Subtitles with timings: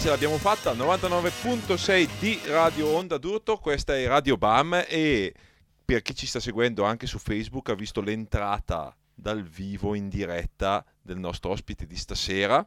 [0.00, 5.34] Ce l'abbiamo fatta, 99.6 di Radio Onda d'Urto, questa è Radio BAM e
[5.84, 10.84] per chi ci sta seguendo anche su Facebook ha visto l'entrata dal vivo in diretta
[11.02, 12.64] del nostro ospite di stasera.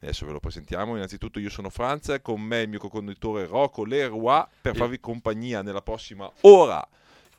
[0.00, 0.96] Adesso ve lo presentiamo.
[0.96, 5.82] Innanzitutto io sono Franz, con me il mio co-conduttore Rocco Leroy per farvi compagnia nella
[5.82, 6.86] prossima ora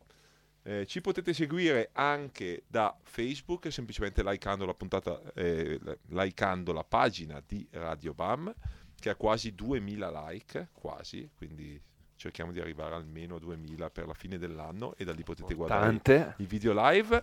[0.65, 7.43] Eh, ci potete seguire anche da Facebook, semplicemente likeando la, puntata, eh, likeando la pagina
[7.45, 8.55] di Radio Bam,
[8.95, 11.81] che ha quasi 2000 like, quasi, quindi
[12.17, 15.87] cerchiamo di arrivare almeno a 2000 per la fine dell'anno e da lì potete guardare
[15.87, 16.35] Tante.
[16.37, 17.23] i video live.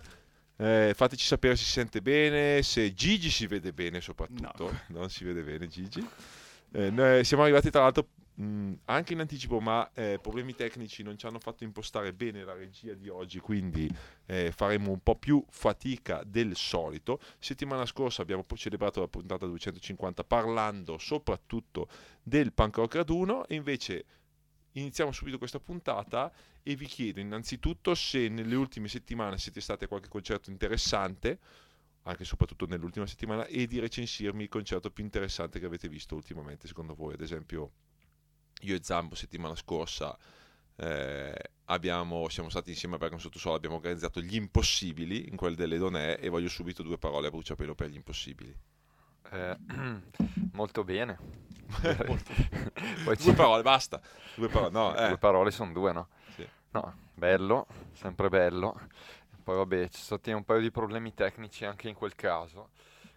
[0.62, 4.98] Eh, fateci sapere se si sente bene, se Gigi si vede bene soprattutto, No.
[5.00, 6.06] non si vede bene Gigi.
[6.72, 11.24] Eh, siamo arrivati tra l'altro mh, anche in anticipo, ma eh, problemi tecnici non ci
[11.24, 13.90] hanno fatto impostare bene la regia di oggi, quindi
[14.26, 17.20] eh, faremo un po' più fatica del solito.
[17.38, 21.88] Settimana scorsa abbiamo poi celebrato la puntata 250 parlando soprattutto
[22.22, 24.04] del punk rock raduno e invece
[24.72, 26.32] iniziamo subito questa puntata
[26.62, 31.38] e vi chiedo innanzitutto se nelle ultime settimane siete stati a qualche concerto interessante,
[32.02, 36.14] anche e soprattutto nell'ultima settimana, e di recensirmi il concerto più interessante che avete visto
[36.14, 37.14] ultimamente, secondo voi.
[37.14, 37.72] Ad esempio,
[38.60, 40.16] io e Zambo settimana scorsa
[40.76, 41.34] eh,
[41.66, 46.18] abbiamo, siamo stati insieme a Bergamo Sottosole, abbiamo organizzato gli impossibili in quel delle Donè
[46.20, 48.54] e voglio subito due parole a bruciapelo per gli impossibili.
[49.30, 49.56] Eh,
[50.52, 51.18] molto bene.
[53.04, 54.00] Poi due parole, basta.
[54.34, 55.08] Due parole, no, eh.
[55.08, 56.08] Due parole sono due, no?
[56.34, 56.46] Sì.
[56.72, 58.78] No, bello, sempre bello.
[59.42, 62.68] Poi vabbè, ci sono stati un paio di problemi tecnici anche in quel caso,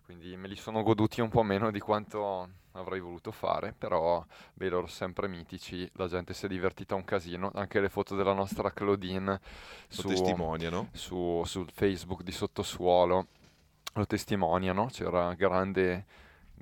[0.05, 4.69] quindi me li sono goduti un po' meno di quanto avrei voluto fare, però beh,
[4.69, 8.71] loro sempre mitici, la gente si è divertita un casino, anche le foto della nostra
[8.71, 9.39] Claudine Lo
[9.89, 10.89] su, testimoniano.
[10.93, 13.27] su- sul Facebook di Sottosuolo
[13.93, 16.05] lo testimoniano, c'era grande,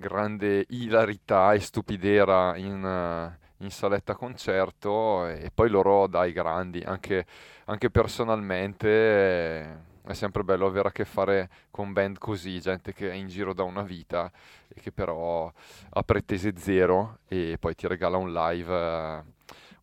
[0.01, 7.25] grande ilarità e stupidera in, eh, in saletta concerto e poi loro dai grandi, anche,
[7.65, 13.12] anche personalmente eh, è sempre bello avere a che fare con band così, gente che
[13.12, 14.31] è in giro da una vita
[14.68, 15.51] e che però
[15.89, 19.24] ha pretese zero e poi ti regala un live, eh,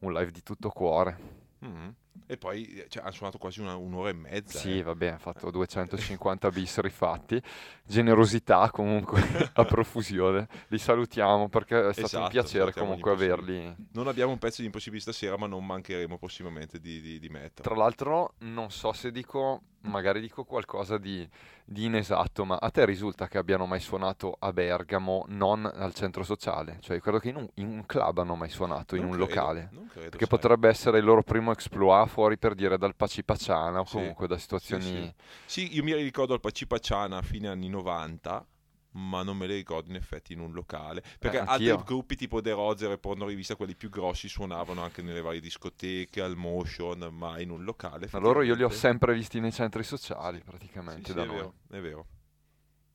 [0.00, 1.16] un live di tutto cuore.
[1.60, 1.94] Mhm.
[2.26, 4.58] E poi eh, cioè, hanno suonato quasi una- un'ora e mezza.
[4.58, 4.82] Sì, eh.
[4.82, 7.40] vabbè, ha fatto 250 bis rifatti.
[7.84, 9.20] Generosità comunque
[9.54, 10.46] a profusione.
[10.68, 13.74] Li salutiamo perché è stato Esatto, un piacere comunque averli.
[13.92, 17.62] Non abbiamo un pezzo di impossibili stasera, ma non mancheremo prossimamente di, di, di metterlo.
[17.62, 21.26] Tra l'altro, non so se dico, magari dico qualcosa di,
[21.64, 26.22] di inesatto, ma a te risulta che abbiano mai suonato a Bergamo, non al centro
[26.24, 26.78] sociale?
[26.80, 29.34] Cioè, credo che in un, in un club hanno mai suonato, in Non un credo,
[29.34, 29.68] locale.
[29.72, 30.38] non credo, Perché sai.
[30.38, 34.34] potrebbe essere il loro primo exploit fuori per dire dal Pacipacciana o Sì, comunque da
[34.36, 34.84] Sì, situazioni...
[34.84, 35.14] sì.
[35.46, 38.44] Sì, io mi ricordo al Pacipacciana a fine anni 90,
[38.92, 41.02] ma non me le ricordo in effetti in un locale.
[41.18, 45.02] Perché Eh, altri gruppi tipo The Roger e Porno Rivista, quelli più grossi, suonavano anche
[45.02, 48.08] nelle varie discoteche, al motion, ma in un locale.
[48.12, 51.26] Ma loro io li ho sempre visti nei centri sociali Sì, praticamente sì, da è
[51.26, 52.06] vero, è vero.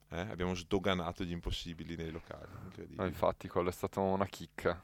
[0.10, 2.52] Eh, abbiamo sdoganato gli impossibili nei locali.
[2.66, 3.08] Incredibile.
[3.08, 4.82] infatti, quello è stata una chicca.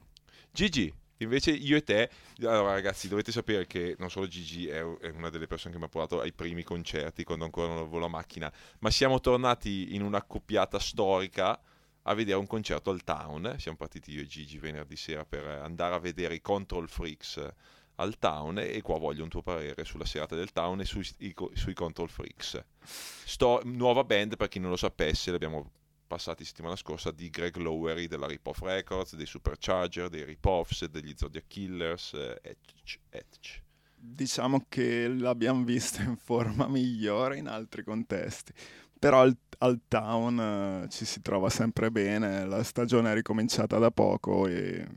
[0.52, 0.92] Gigi,
[1.24, 2.10] invece io e te,
[2.42, 5.90] allora ragazzi dovete sapere che non solo Gigi è, una delle persone che mi ha
[5.90, 10.80] portato ai primi concerti quando ancora non avevo la macchina, ma siamo tornati in un'accoppiata
[10.80, 11.60] storica
[12.04, 13.56] a vedere un concerto al Town.
[13.58, 17.48] Siamo partiti io e Gigi venerdì sera per andare a vedere i Control Freaks
[17.96, 21.36] al Town e qua voglio un tuo parere sulla serata del Town e sui, i,
[21.54, 22.64] sui Control Freaks.
[22.82, 25.72] Sto, nuova band, per chi non lo sapesse, l'abbiamo
[26.10, 31.46] passati settimana scorsa, di Greg Lowery della Rip-Off Records, dei Supercharger, dei Rip-Offs, degli Zodiac
[31.48, 33.62] Killers, eh, etch, etch.
[33.96, 38.52] Diciamo che l'abbiamo vista in forma migliore in altri contesti,
[38.98, 40.40] però al, al Town
[40.86, 44.88] eh, ci si trova sempre bene, la stagione è ricominciata da poco e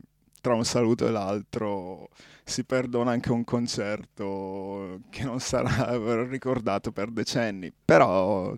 [0.41, 2.09] tra un saluto e l'altro
[2.43, 5.95] si perdona anche un concerto che non sarà
[6.25, 8.51] ricordato per decenni, però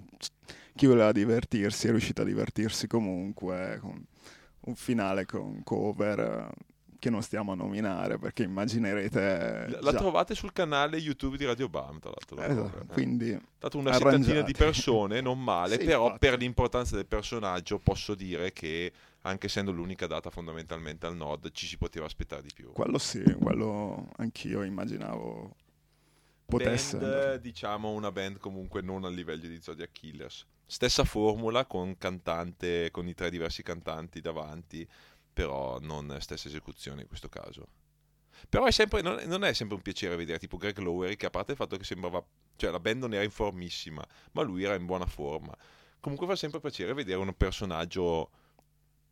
[0.75, 4.05] chi voleva divertirsi è riuscito a divertirsi comunque con
[4.61, 6.49] un finale con cover
[6.99, 9.97] che non stiamo a nominare perché immaginerete la già.
[9.97, 12.93] trovate sul canale YouTube di Radio Bam tra l'altro esatto, eh.
[12.93, 16.19] quindi dato una settantina di persone non male sì, però infatti.
[16.19, 18.91] per l'importanza del personaggio posso dire che
[19.21, 23.21] anche essendo l'unica data fondamentalmente al nord ci si poteva aspettare di più quello sì
[23.39, 25.55] quello anch'io immaginavo
[26.45, 31.97] potesse band, diciamo una band comunque non a livello di Zodiac Killers stessa formula con
[31.97, 34.87] cantante con i tre diversi cantanti davanti
[35.35, 37.67] però non stessa esecuzione in questo caso.
[38.47, 41.29] Però è sempre, non, non, è sempre un piacere vedere tipo Greg Lowery che a
[41.29, 42.25] parte il fatto che sembrava,
[42.55, 45.53] cioè la band non era in formissima, ma lui era in buona forma.
[45.99, 48.29] Comunque fa sempre piacere vedere un personaggio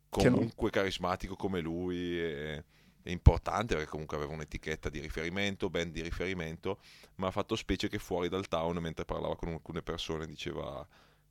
[0.08, 2.64] comunque carismatico come lui e,
[3.02, 6.80] e importante perché comunque aveva un'etichetta di riferimento, band di riferimento,
[7.16, 10.86] ma ha fatto specie che fuori dal town mentre parlava con alcune persone diceva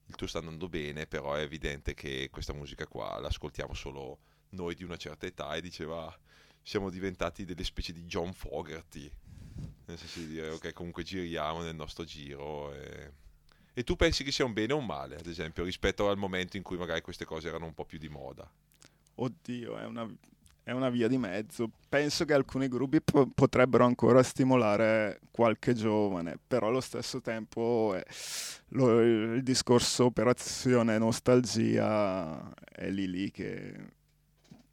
[0.08, 4.20] il tuo sta andando bene, però è evidente che questa musica qua l'ascoltiamo solo
[4.50, 6.16] noi di una certa età e diceva
[6.62, 9.12] siamo diventati delle specie di John Fogerty.
[9.86, 13.12] Nel senso di dire ok comunque giriamo nel nostro giro e...
[13.74, 16.58] e tu pensi che sia un bene o un male ad esempio rispetto al momento
[16.58, 18.50] in cui magari queste cose erano un po' più di moda?
[19.16, 20.10] Oddio è una,
[20.64, 26.38] è una via di mezzo penso che alcuni gruppi po- potrebbero ancora stimolare qualche giovane
[26.48, 28.04] però allo stesso tempo è,
[28.70, 33.74] lo, il discorso operazione nostalgia è lì lì che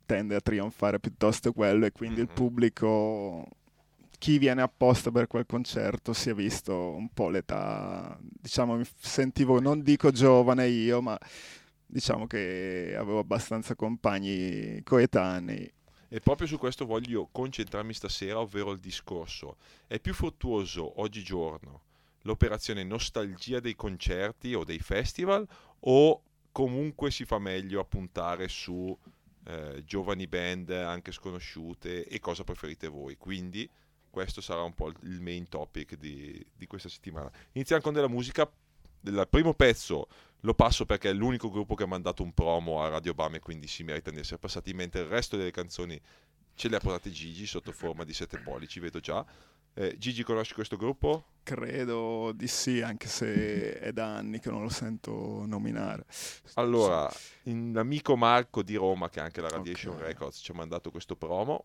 [0.06, 2.28] tende a trionfare piuttosto quello e quindi mm-hmm.
[2.28, 3.46] il pubblico
[4.20, 9.60] chi viene apposta per quel concerto si è visto un po' l'età, diciamo mi sentivo,
[9.60, 11.18] non dico giovane io, ma
[11.86, 15.72] diciamo che avevo abbastanza compagni coetanei.
[16.12, 19.58] E proprio su questo voglio concentrarmi stasera, ovvero il discorso.
[19.86, 21.82] È più fruttuoso oggigiorno
[22.22, 25.46] l'operazione nostalgia dei concerti o dei festival
[25.80, 28.96] o comunque si fa meglio a puntare su
[29.44, 33.16] eh, giovani band anche sconosciute e cosa preferite voi.
[33.16, 33.68] Quindi
[34.10, 37.30] questo sarà un po' il main topic di, di questa settimana.
[37.52, 38.50] Iniziamo con della musica.
[39.02, 40.08] Il primo pezzo
[40.40, 43.40] lo passo perché è l'unico gruppo che ha mandato un promo a Radio Bam e
[43.40, 46.00] quindi si merita di essere passati, mentre il resto delle canzoni
[46.54, 49.24] ce le ha portate Gigi sotto forma di sette pollici, vedo già.
[49.74, 51.26] Eh, Gigi, conosci questo gruppo?
[51.42, 56.04] Credo di sì, anche se è da anni che non lo sento nominare.
[56.54, 57.10] Allora,
[57.44, 60.06] un amico Marco di Roma, che è anche la Radiation okay.
[60.08, 61.64] Records, ci ha mandato questo promo.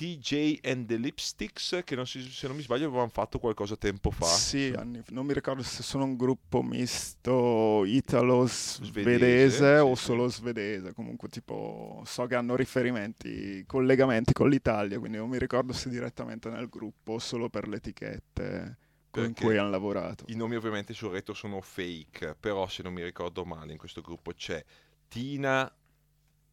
[0.00, 4.10] TJ and the Lipsticks, che non si, se non mi sbaglio avevano fatto qualcosa tempo
[4.10, 4.24] fa.
[4.24, 10.38] Sì, anni, non mi ricordo se sono un gruppo misto italo-svedese o sì, solo sì.
[10.38, 15.90] svedese, comunque tipo so che hanno riferimenti, collegamenti con l'Italia, quindi non mi ricordo se
[15.90, 18.78] direttamente nel gruppo o solo per le etichette
[19.10, 20.24] con cui hanno lavorato.
[20.28, 24.00] I nomi ovviamente sul retro sono fake, però se non mi ricordo male in questo
[24.00, 24.64] gruppo c'è
[25.08, 25.70] Tina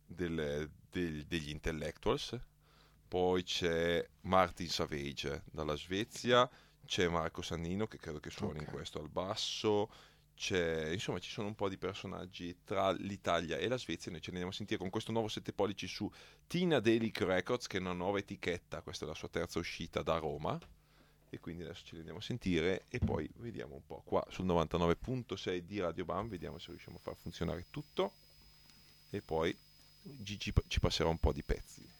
[0.05, 2.37] del, del, degli Intellectuals,
[3.07, 6.49] poi c'è Martin Savage dalla Svezia,
[6.85, 8.65] c'è Marco Sannino che credo che suoni okay.
[8.65, 9.89] in questo al basso,
[10.35, 14.31] c'è, insomma ci sono un po' di personaggi tra l'Italia e la Svezia, noi ce
[14.31, 16.09] ne andiamo a sentire con questo nuovo 7 pollici su
[16.45, 20.17] Tina Delic Records che è una nuova etichetta, questa è la sua terza uscita da
[20.17, 20.59] Roma
[21.29, 24.45] e quindi adesso ce li andiamo a sentire e poi vediamo un po' qua sul
[24.45, 28.11] 99.6 di Radio Bam, vediamo se riusciamo a far funzionare tutto
[29.09, 29.55] e poi
[30.01, 31.96] Gigi ci passerà un po' di pezzi.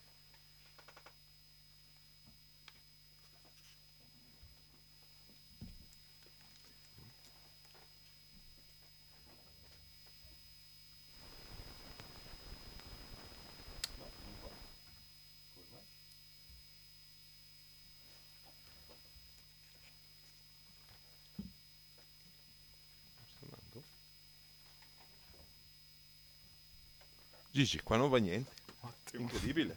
[27.58, 28.52] Gigi, qua non va niente.
[28.82, 29.24] Ottimo.
[29.24, 29.76] Incredibile.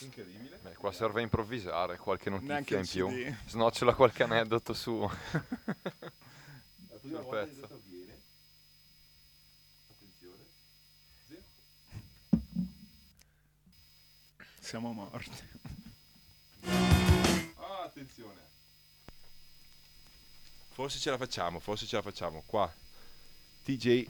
[0.00, 0.58] Incredibile.
[0.60, 3.08] Beh, qua serve improvvisare qualche notizia in più.
[3.08, 3.34] CD.
[3.46, 4.98] Snocciola qualche aneddoto su.
[5.00, 7.64] La prima volta pezzo.
[7.64, 8.20] avviene.
[9.88, 10.44] Attenzione.
[14.60, 15.30] Siamo morti.
[17.56, 18.40] Ah, Attenzione.
[20.72, 22.42] Forse ce la facciamo, forse ce la facciamo.
[22.44, 22.70] Qua.
[23.64, 24.06] TJ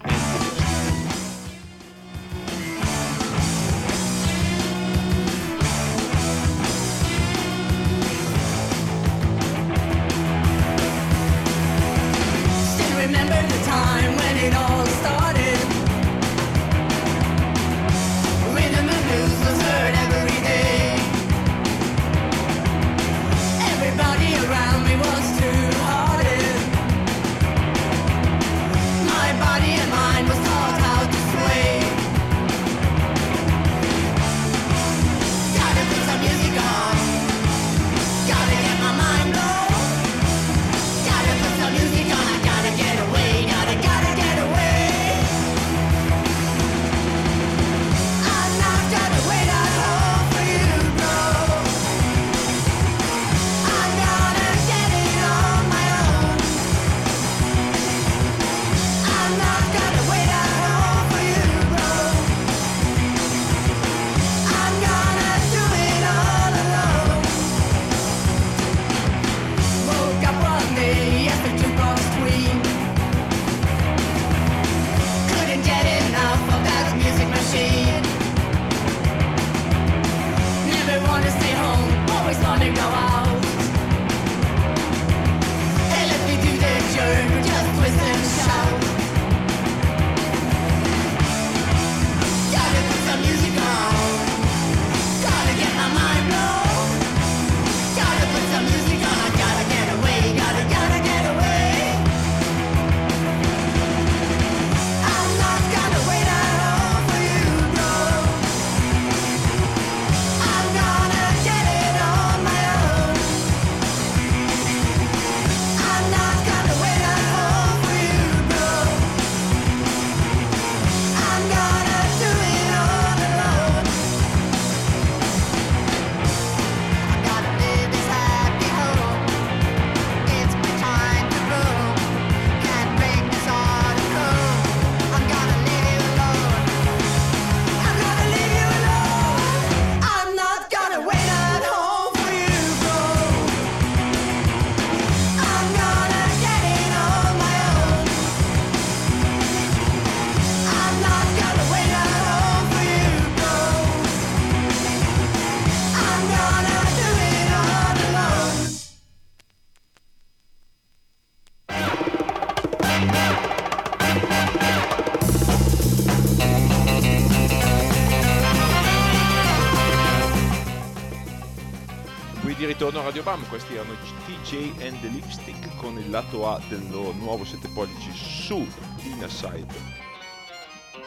[173.09, 173.95] Radio Bam, questi erano
[174.27, 178.69] TJ and the Lipstick con il lato A del nuovo 7 pollici su
[179.03, 179.75] Inner Side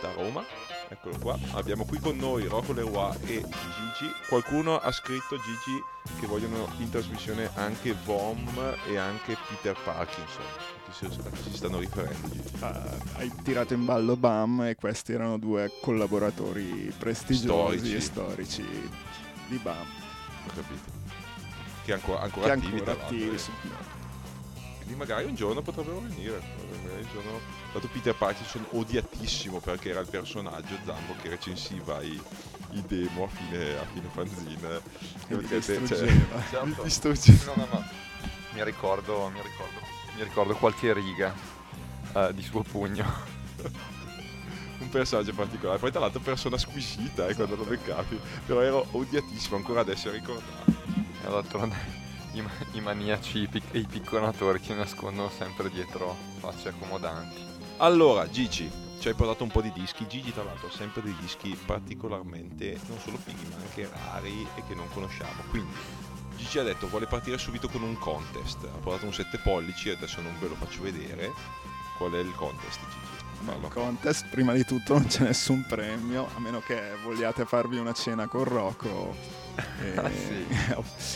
[0.01, 0.43] da Roma.
[0.89, 1.37] Eccolo qua.
[1.51, 4.11] Abbiamo qui con noi Rocco Leroy e Gigi.
[4.27, 8.49] Qualcuno ha scritto Gigi che vogliono in trasmissione anche Vom
[8.87, 10.43] e anche Peter Parkinson.
[10.89, 12.49] Si, chi si stanno riferendo Gigi?
[12.61, 17.95] Ah, hai tirato in ballo BAM e questi erano due collaboratori prestigiosi Storici.
[17.95, 18.89] e storici
[19.49, 19.85] di BAM.
[20.47, 20.90] Ho capito.
[21.91, 23.51] Che ancora, ancora Che attivi ancora attivi, sì.
[24.77, 26.41] Quindi magari un giorno potrebbero venire.
[26.83, 27.39] Magari un giorno...
[27.73, 32.21] Dato Peter Parkinson odiatissimo perché era il personaggio Zambo che recensiva i,
[32.71, 34.81] i demo a fine, a fine fanzine.
[35.27, 36.41] Cioè, distruggeva.
[36.49, 36.83] Certo.
[36.83, 37.53] distruggeva.
[37.55, 37.83] No, no, no.
[38.53, 39.79] Mi ricordo, mi ricordo,
[40.15, 41.33] mi ricordo qualche riga
[42.13, 43.05] eh, di suo pugno.
[44.79, 45.79] un personaggio particolare.
[45.79, 48.19] Poi tra l'altro persona squisita eh, quando lo beccavi.
[48.45, 50.80] Però ero odiatissimo ancora adesso a ricordare.
[51.23, 51.75] E d'altronde
[52.33, 57.49] i, i maniaci i pic- e i picconatori ci nascondono sempre dietro facce accomodanti.
[57.77, 60.07] Allora, Gigi, ci hai portato un po' di dischi.
[60.07, 64.63] Gigi, tra l'altro, ha sempre dei dischi particolarmente non solo fighi, ma anche rari e
[64.67, 65.41] che non conosciamo.
[65.49, 65.73] Quindi,
[66.35, 68.63] Gigi ha detto vuole partire subito con un contest.
[68.63, 71.31] Ha portato un 7 pollici, adesso non ve lo faccio vedere.
[71.97, 73.19] Qual è il contest, Gigi?
[73.43, 77.93] Il contest, prima di tutto, non c'è nessun premio, a meno che vogliate farvi una
[77.93, 79.40] cena con Rocco.
[79.81, 80.45] E- Ah, sì.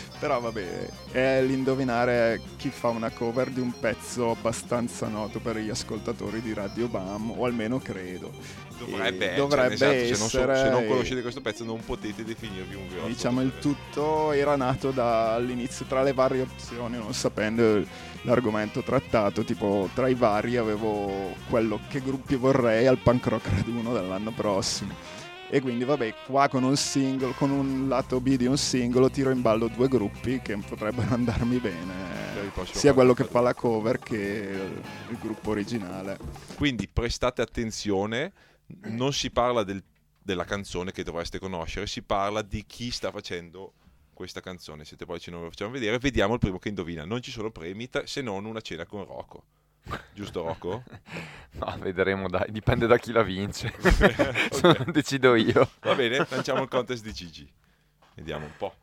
[0.20, 5.70] Però vabbè, è l'indovinare chi fa una cover di un pezzo abbastanza noto per gli
[5.70, 8.32] ascoltatori di Radio Bam, o almeno credo.
[8.78, 11.64] Dovrebbe, E cioè, dovrebbe nel senso, se, non so- essere- se non conoscete questo pezzo
[11.64, 16.98] non potete definirvi un vero Diciamo il tutto era nato dall'inizio tra le varie opzioni,
[16.98, 17.82] non sapendo
[18.24, 23.94] l'argomento trattato, tipo tra i vari avevo quello che gruppi vorrei al punk rock raduno
[23.94, 24.94] dell'anno prossimo.
[25.50, 29.30] E quindi vabbè, qua con un singolo, con un lato B di un singolo tiro
[29.30, 32.14] in ballo due gruppi che potrebbero andarmi bene.
[32.72, 34.16] Sia quello che fa la cover che
[35.10, 36.18] il, gruppo originale.
[36.56, 38.34] Quindi prestate attenzione,
[38.88, 39.84] non si parla del-
[40.22, 43.74] della canzone che dovreste conoscere, si parla di chi sta facendo
[44.14, 44.86] questa canzone.
[44.86, 47.06] Siete poi ce lo facciamo vedere, vediamo il primo che indovina.
[47.06, 49.44] Non ci sono premi se non una cena con Rocco.
[50.14, 50.84] Giusto Rocco?
[51.60, 53.74] Ma vedremo, dai, dipende da chi la vince.
[54.56, 54.62] Ok.
[54.86, 55.70] Non decido io.
[55.82, 57.52] Va bene, lanciamo il contest di Gigi.
[58.16, 58.74] Vediamo un po'.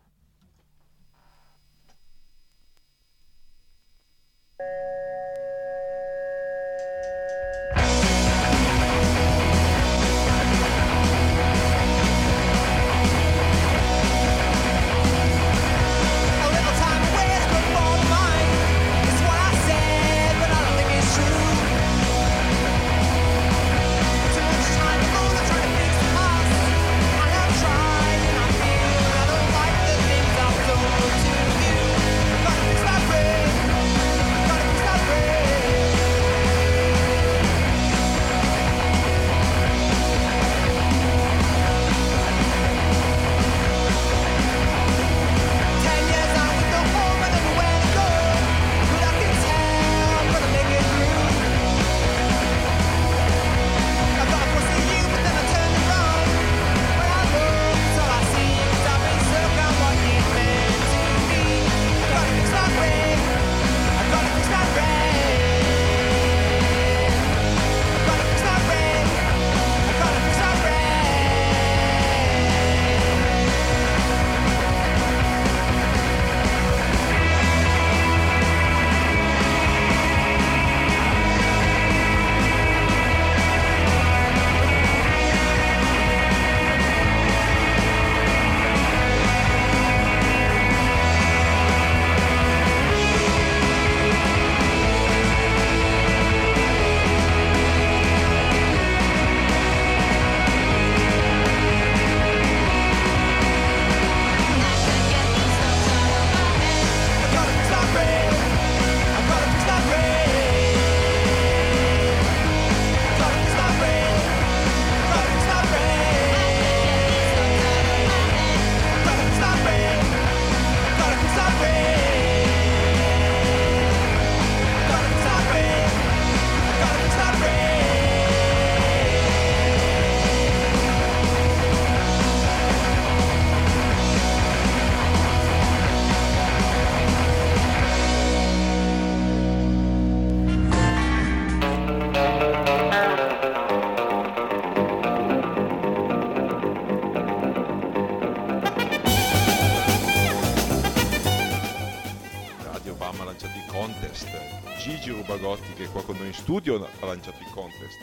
[156.62, 157.98] Studio, ha lanciato il contest.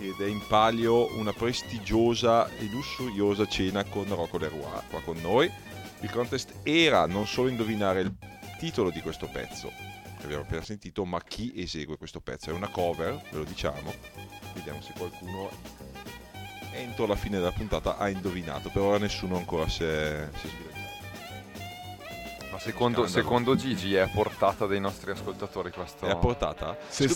[0.00, 4.60] Ed è in palio una prestigiosa e lussuriosa cena con Rocco Leroy
[4.90, 5.50] qua con noi.
[6.00, 8.14] Il contest era non solo indovinare il
[8.58, 9.72] titolo di questo pezzo,
[10.18, 12.50] che abbiamo appena sentito, ma chi esegue questo pezzo.
[12.50, 13.92] È una cover, ve lo diciamo.
[14.54, 15.50] Vediamo se qualcuno
[16.72, 18.70] entro la fine della puntata ha indovinato.
[18.70, 20.86] Per ora nessuno ancora si è, si è sbilanciato.
[22.52, 26.06] Ma secondo, secondo Gigi è a portata dei nostri ascoltatori questo...
[26.06, 26.76] È a portata?
[26.88, 27.08] Se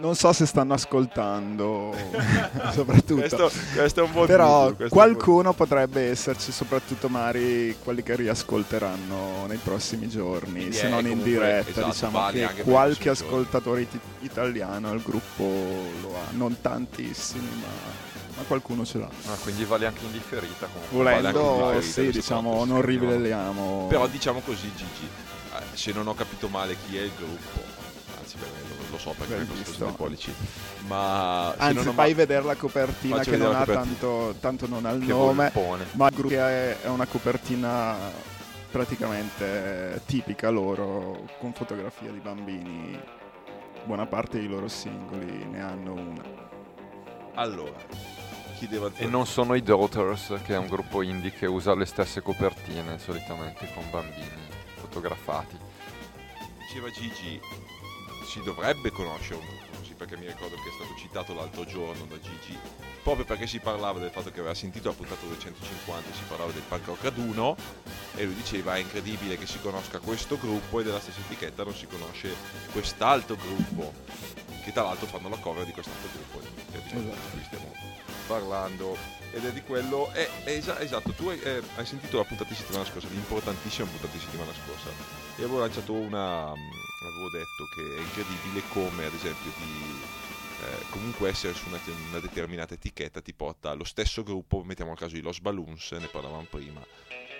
[0.00, 1.94] non so se stanno ascoltando,
[2.72, 3.14] soprattutto.
[3.16, 9.46] Questo, questo è un buon Però buon- qualcuno potrebbe esserci, soprattutto magari quelli che riascolteranno
[9.46, 11.70] nei prossimi giorni, Quindi se non in comunque- diretta.
[11.70, 15.44] esatto, diciamo vale che per qualche ascoltatore it- italiano il gruppo
[16.00, 17.68] lo ha, non tantissimi, ma,
[18.36, 19.08] ma qualcuno ce l'ha.
[19.26, 21.02] Ah, quindi vale anche in differita comunque.
[21.04, 23.86] Vale in Volendo, differita, sì, diciamo, non riveliamo.
[23.88, 25.08] Però diciamo così Gigi,
[25.56, 27.60] eh, se non ho capito male chi è il gruppo,
[28.18, 28.46] anzi lo,
[28.90, 29.72] lo so perché Ben questo visto.
[29.78, 30.34] sono i pollici,
[30.86, 34.84] ma Anzi, non fai ma- vedere la copertina Faccio che non ha tanto, tanto non
[34.86, 35.86] ha il Che nome, volpone.
[35.92, 37.96] ma il gruppo è, è una copertina
[38.70, 43.00] praticamente tipica loro, con fotografie di bambini.
[43.84, 46.22] Buona parte dei loro singoli ne hanno una.
[47.34, 47.78] Allora,
[48.58, 52.20] chiedeva E non sono i Daughters, che è un gruppo indie che usa le stesse
[52.20, 55.56] copertine solitamente con bambini fotografati.
[56.58, 57.40] diceva Gigi,
[58.30, 62.04] si dovrebbe conoscere un gruppo così, perché mi ricordo che è stato citato l'altro giorno
[62.04, 62.56] da Gigi,
[63.02, 66.62] proprio perché si parlava del fatto che aveva sentito la puntata 250 si parlava del
[66.62, 67.56] punk rock raduno
[68.14, 71.74] e lui diceva è incredibile che si conosca questo gruppo e della stessa etichetta non
[71.74, 72.32] si conosce
[72.70, 73.92] quest'altro gruppo
[74.62, 76.38] che tra l'altro fanno la cover di quest'altro gruppo
[76.72, 77.30] Esatto.
[77.32, 77.74] qui stiamo
[78.28, 78.96] parlando
[79.32, 82.48] ed è di quello è, è esa- esatto tu hai, eh, hai sentito la puntata
[82.48, 84.90] di settimana scorsa l'importantissima puntata di settimana scorsa
[85.36, 86.52] e avevo lanciato una
[87.20, 90.00] avevo detto che è incredibile come ad esempio di
[90.62, 91.78] eh, comunque essere su una,
[92.08, 96.06] una determinata etichetta ti porta allo stesso gruppo mettiamo il caso di Los Balloons ne
[96.06, 96.84] parlavamo prima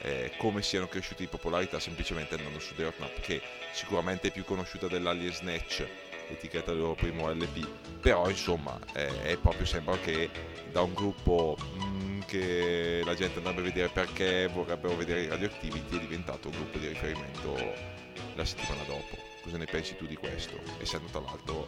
[0.02, 3.40] eh, come siano cresciuti di popolarità semplicemente andando su Dirt Nap che
[3.72, 5.86] sicuramente è più conosciuta dell'Alien Snatch
[6.28, 7.66] etichetta del loro primo LP
[8.00, 10.30] però insomma eh, è proprio sembra che
[10.70, 15.96] da un gruppo mm, che la gente andrebbe a vedere perché vorrebbero vedere i radioactivity
[15.96, 17.54] è diventato un gruppo di riferimento
[18.34, 21.66] la settimana dopo cosa ne pensi tu di questo essendo tra l'altro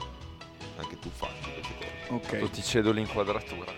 [0.78, 1.90] anche tu fan di queste cose
[2.44, 3.72] Ok, Ti cedo l'inquadratura.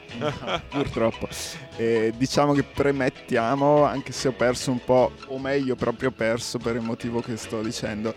[0.69, 1.29] purtroppo.
[1.77, 6.75] Eh, diciamo che premettiamo, anche se ho perso un po', o meglio proprio perso per
[6.75, 8.13] il motivo che sto dicendo,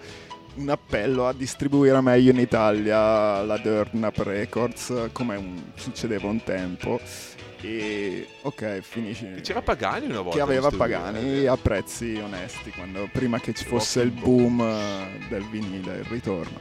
[0.56, 7.00] un appello a distribuire meglio in Italia la Durnap Records come un- succedeva un tempo.
[7.62, 9.40] E ok, finisce.
[9.42, 13.54] C'era Pagani una volta che aveva studio, Pagani eh, a prezzi onesti quando, prima che
[13.54, 16.60] ci fosse il boom eh, del vinile, il ritorno.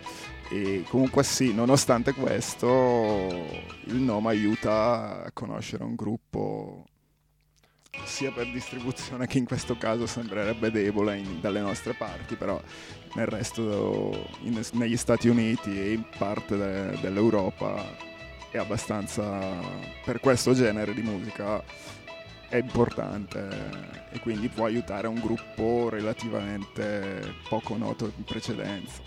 [0.49, 3.47] E comunque sì, nonostante questo,
[3.87, 6.85] il nome aiuta a conoscere un gruppo
[8.05, 12.61] sia per distribuzione che in questo caso sembrerebbe debole in- dalle nostre parti, però
[13.15, 18.15] nel resto, in- negli Stati Uniti e in parte de- dell'Europa
[18.57, 19.61] è abbastanza,
[20.05, 21.63] per questo genere di musica,
[22.49, 23.49] è importante
[24.11, 29.03] e quindi può aiutare un gruppo relativamente poco noto in precedenza.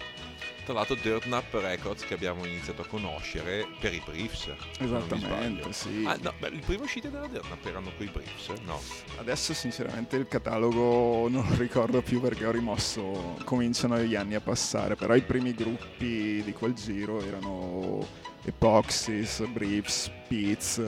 [0.74, 4.52] L'altro Dirt Nap Records che abbiamo iniziato a conoscere per i Briefs.
[4.80, 6.04] Esattamente, sì.
[6.06, 8.50] Ah, no, beh, il primo uscite della Dirt Nap erano quei Briefs?
[8.66, 8.80] No.
[9.18, 14.96] Adesso sinceramente il catalogo non ricordo più perché ho rimosso, cominciano gli anni a passare,
[14.96, 18.06] però i primi gruppi di quel giro erano
[18.44, 20.82] Epoxys, Briefs, Pits,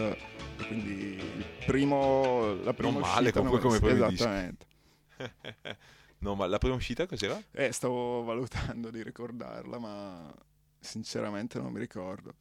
[0.68, 4.14] quindi il primo, la prima Non male, uscita comunque come primi dischi.
[4.14, 4.66] Esattamente.
[6.22, 7.40] no, ma la prima uscita cos'era?
[7.52, 10.34] Eh, stavo valutando di ricordarla, ma
[10.80, 12.34] sinceramente non mi ricordo.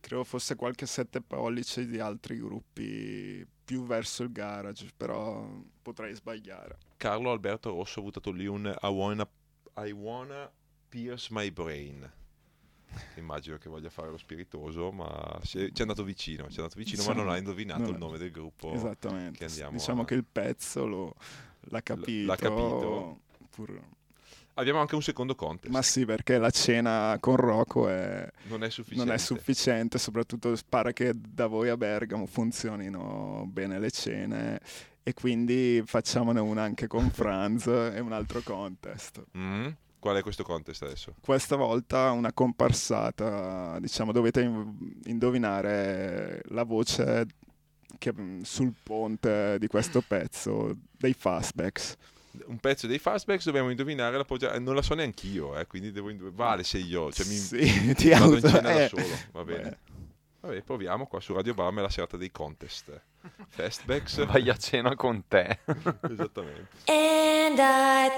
[0.00, 5.48] Credo fosse qualche sette pollici di altri gruppi più verso il garage, però
[5.80, 6.76] potrei sbagliare.
[6.96, 9.28] Carlo Alberto Rosso ha buttato lì un I wanna,
[9.76, 10.50] I wanna
[10.88, 12.10] pierce my brain.
[13.16, 17.02] Immagino che voglia fare lo spiritoso, ma ci è andato vicino, ci è andato vicino,
[17.04, 18.72] ma Insomma, non ha indovinato non- il nome del gruppo.
[18.72, 19.38] Esattamente.
[19.38, 21.14] che diciamo a- che il pezzo lo-
[21.64, 22.26] l'ha capito.
[22.26, 23.20] l'ha capito.
[23.50, 23.80] pur-
[24.54, 25.72] Abbiamo anche un secondo contest.
[25.72, 29.04] Ma sì, perché la cena con Rocco è- non è sufficiente.
[29.06, 34.60] non è sufficiente, soprattutto pare che da voi a Bergamo funzionino bene le cene
[35.02, 39.24] e quindi facciamone una anche con Franz e un altro contest.
[39.38, 39.68] Mm?
[39.98, 41.14] Qual è questo contest adesso?
[41.20, 47.24] Questa volta una comparsata, diciamo, dovete in- indovinare la voce
[47.98, 51.96] che, sul ponte di questo pezzo dei Fastbacks.
[52.46, 55.92] Un pezzo dei fastbacks dobbiamo indovinare la poggia- eh, Non la so neanch'io, eh, quindi
[55.92, 56.36] devo indovinare.
[56.48, 57.12] Vale se io.
[57.12, 59.04] Cioè, mi Sì, ti vado in auto- cena da eh, solo.
[59.32, 59.62] Va bene.
[59.62, 59.76] beh,
[60.40, 63.00] Vabbè, proviamo qua su Radio Bar, è la serata dei contest.
[63.50, 64.24] Fastbacks.
[64.32, 65.58] Vai a cena con te.
[66.10, 66.68] Esattamente.
[66.86, 68.08] And I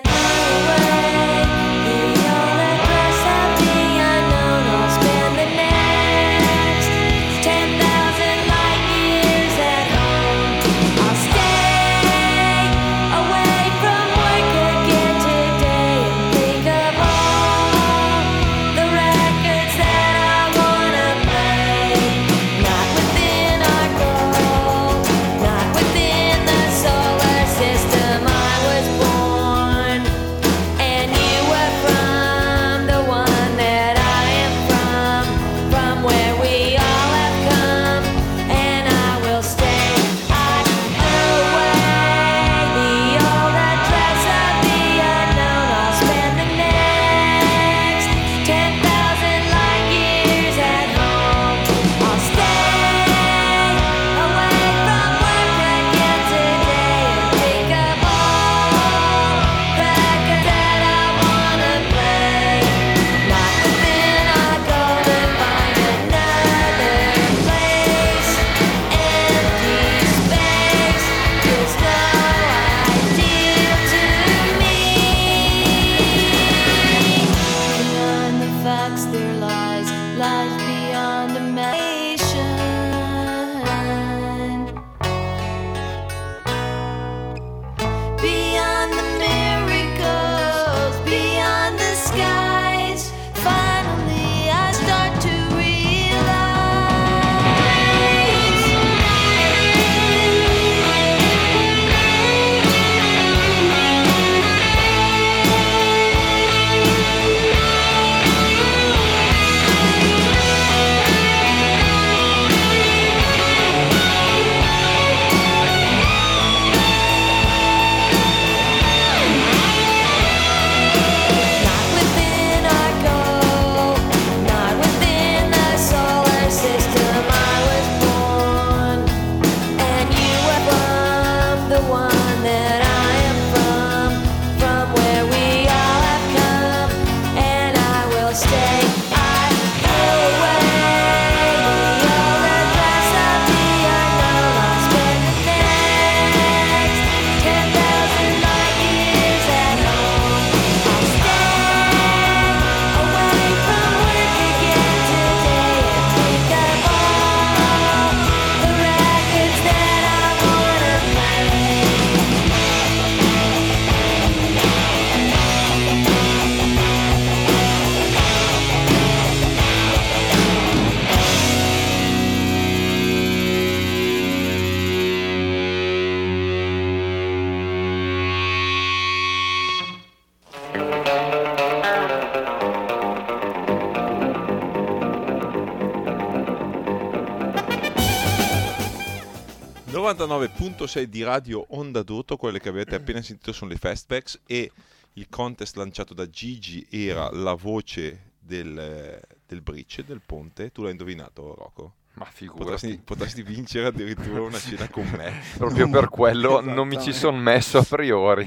[190.84, 194.70] 99.6 di Radio Onda d'Urto, quelle che avete appena sentito sono le fastbacks e
[195.14, 200.70] il contest lanciato da Gigi era la voce del, del bridge, del ponte.
[200.72, 201.94] Tu l'hai indovinato, Rocco?
[202.14, 202.62] Ma figurati.
[202.62, 205.40] Potresti, potresti vincere addirittura una cena con me.
[205.56, 208.44] Proprio per quello non mi ci sono messo a priori.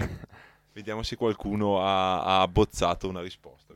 [0.72, 3.74] Vediamo se qualcuno ha, ha abbozzato una risposta.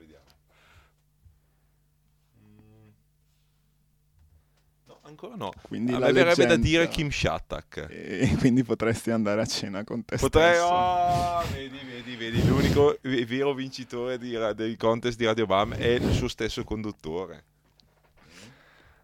[5.11, 5.51] Ancora no.
[5.61, 7.87] Quindi me verrebbe da dire Kim Shattuck.
[7.89, 10.65] E quindi potresti andare a cena con te Potrei, stesso.
[10.65, 16.11] oh, vedi, vedi, vedi, l'unico vero vincitore di del contest di Radio Bam è il
[16.13, 17.43] suo stesso conduttore.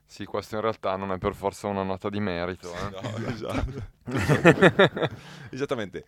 [0.05, 2.73] Sì, questo in realtà non è per forza una nota di merito.
[2.73, 2.89] eh.
[2.89, 3.89] No, esatto.
[5.51, 6.05] Esattamente.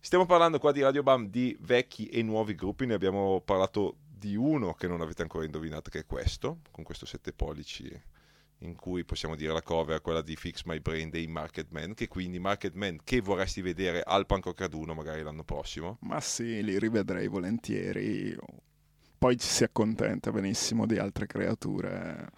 [0.00, 4.34] Stiamo parlando qua di Radio Bam di vecchi e nuovi gruppi, ne abbiamo parlato di
[4.36, 8.02] uno che non avete ancora indovinato che è questo, con questo 7 pollici
[8.60, 12.08] in cui possiamo dire la cover, quella di Fix My Brain dei Market Man, che
[12.08, 15.98] quindi Market Man che vorresti vedere al Panco Raduno magari l'anno prossimo.
[16.00, 18.36] Ma sì, li rivedrei volentieri.
[19.18, 22.30] Poi ci si accontenta benissimo di altre creature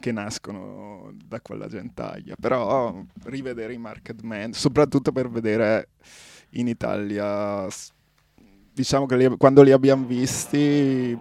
[0.00, 2.34] che nascono da quella gentaglia.
[2.40, 5.90] Però rivedere i Market Man, soprattutto per vedere
[6.50, 7.66] in Italia,
[8.72, 11.16] diciamo che li- quando li abbiamo visti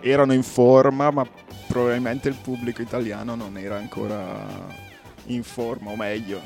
[0.00, 1.26] erano in forma, ma
[1.66, 4.46] probabilmente il pubblico italiano non era ancora
[5.26, 6.40] in forma, o meglio,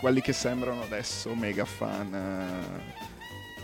[0.00, 2.14] quelli che sembrano adesso mega fan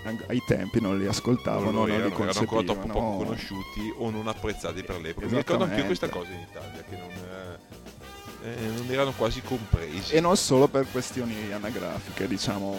[0.05, 3.95] eh, ai tempi non li ascoltavano, non non li erano, erano ancora troppo poco conosciuti
[3.99, 5.27] o non apprezzati per l'epoca.
[5.27, 7.11] Mi ricordo anche questa cosa in Italia, che non,
[8.45, 10.15] eh, eh, non erano quasi compresi.
[10.15, 12.77] E non solo per questioni anagrafiche, diciamo,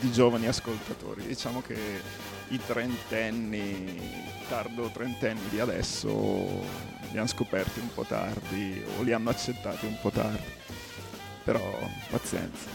[0.00, 1.26] di giovani ascoltatori.
[1.26, 2.00] Diciamo che
[2.48, 6.64] i trentenni, tardo trentenni di adesso
[7.10, 10.54] li hanno scoperti un po' tardi o li hanno accettati un po' tardi.
[11.44, 11.78] Però
[12.10, 12.68] pazienza.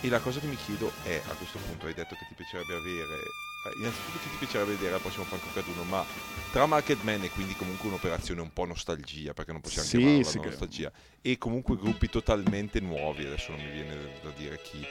[0.00, 2.74] E la cosa che mi chiedo è, a questo punto hai detto che ti piacerebbe
[2.74, 3.14] avere,
[3.66, 6.04] eh, innanzitutto che ti piacerebbe vedere al prossimo Panco Caduno, ma
[6.50, 10.24] tra Market Man e quindi comunque un'operazione un po' nostalgia, perché non possiamo Sì, chiamarla
[10.30, 14.84] sì che- nostalgia, e comunque gruppi totalmente nuovi, adesso non mi viene da dire chi,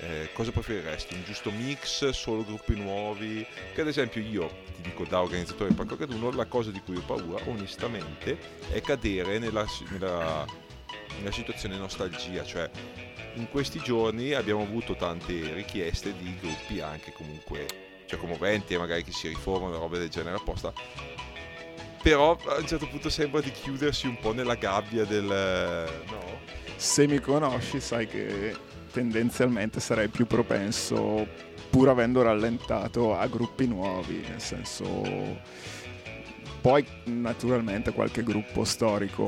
[0.00, 1.14] eh, cosa preferiresti?
[1.14, 3.46] Un giusto mix, solo gruppi nuovi?
[3.74, 6.96] Che ad esempio io, ti dico da organizzatore del Panco Caduno, la cosa di cui
[6.96, 8.38] ho paura, onestamente,
[8.70, 10.44] è cadere nella, nella,
[11.18, 12.70] nella situazione nostalgia, cioè
[13.34, 17.66] in questi giorni abbiamo avuto tante richieste di gruppi anche comunque
[18.04, 20.72] cioè commoventi magari che si riformano robe del genere apposta
[22.02, 26.40] però a un certo punto sembra di chiudersi un po' nella gabbia del no
[26.76, 28.54] Se mi conosci sai che
[28.92, 31.26] tendenzialmente sarei più propenso,
[31.70, 35.40] pur avendo rallentato, a gruppi nuovi, nel senso...
[36.60, 39.24] Poi naturalmente qualche gruppo storico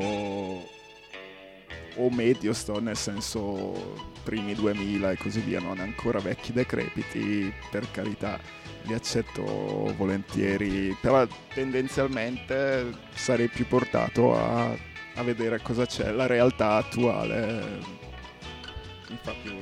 [1.96, 7.90] o medio sto nel senso primi 2000 e così via, non ancora vecchi decrepiti, per
[7.90, 8.38] carità,
[8.82, 9.42] li accetto
[9.96, 14.70] volentieri, però tendenzialmente sarei più portato a,
[15.14, 18.03] a vedere cosa c'è, la realtà attuale
[19.14, 19.52] mi fa più,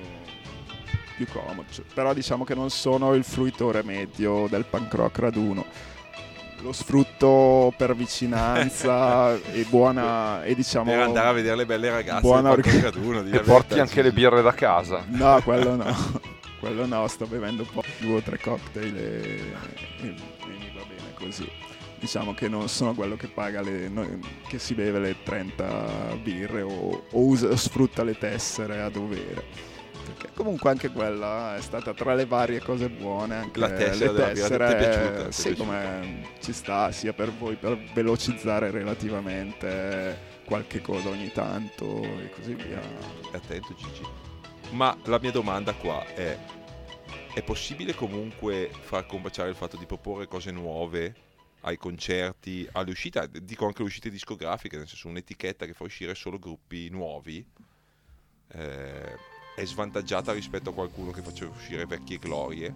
[1.16, 5.64] più comodo, Cioè, però diciamo che non sono il fruitore medio del punk rock raduno.
[6.62, 12.20] Lo sfrutto per vicinanza e buona e diciamo per andare a vedere le belle ragazze
[12.20, 15.04] buona orga- Raduno, E porti anche le birre da casa.
[15.08, 16.20] No, quello no.
[16.60, 20.14] quello no, sto bevendo un po' due o tre cocktail e, e- e
[20.46, 21.50] mi va bene così.
[22.02, 24.04] Diciamo che non sono quello che paga le, no,
[24.48, 29.44] che si beve le 30 birre o, o usa- sfrutta le tessere a dovere.
[30.04, 33.36] Perché comunque anche quella è stata tra le varie cose buone.
[33.36, 35.24] Anche La tessera le ti è tessere, piaciuta?
[35.26, 35.64] Ti sì, piaciuta?
[35.64, 42.54] come ci sta sia per voi per velocizzare relativamente qualche coda ogni tanto e così
[42.54, 42.80] via.
[43.30, 44.02] attento Gigi
[44.70, 46.36] ma la mia domanda qua è
[47.34, 51.14] è possibile comunque far combaciare il fatto di proporre cose nuove
[51.62, 56.14] ai concerti, alle uscite, dico anche alle uscite discografiche, nel senso un'etichetta che fa uscire
[56.14, 57.44] solo gruppi nuovi
[58.54, 59.16] eh,
[59.54, 62.74] è svantaggiata rispetto a qualcuno che faceva uscire vecchie glorie?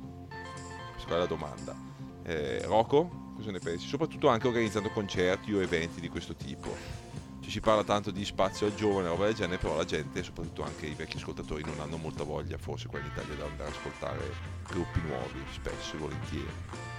[0.92, 1.74] Questa è la domanda.
[2.22, 3.86] Eh, Rocco, cosa ne pensi?
[3.86, 7.04] Soprattutto anche organizzando concerti o eventi di questo tipo.
[7.40, 10.64] Ci si parla tanto di spazio al giovane, roba del genere, però la gente, soprattutto
[10.64, 13.72] anche i vecchi ascoltatori, non hanno molta voglia, forse qua in Italia, di andare a
[13.72, 14.32] ascoltare
[14.66, 16.95] gruppi nuovi, spesso e volentieri.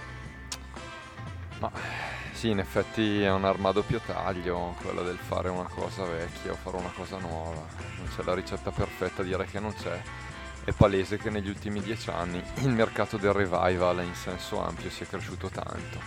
[1.60, 1.70] Ma
[2.32, 6.54] sì, in effetti è un'arma a doppio taglio, quella del fare una cosa vecchia o
[6.54, 7.66] fare una cosa nuova.
[7.96, 10.00] Non c'è la ricetta perfetta, direi che non c'è.
[10.62, 15.02] È palese che negli ultimi dieci anni il mercato del revival in senso ampio si
[15.02, 15.98] è cresciuto tanto.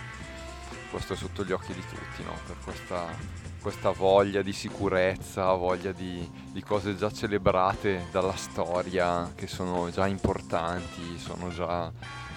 [0.90, 2.38] Questo è sotto gli occhi di tutti, no?
[2.46, 9.46] Per questa questa voglia di sicurezza, voglia di, di cose già celebrate dalla storia, che
[9.46, 11.90] sono già importanti, sono già,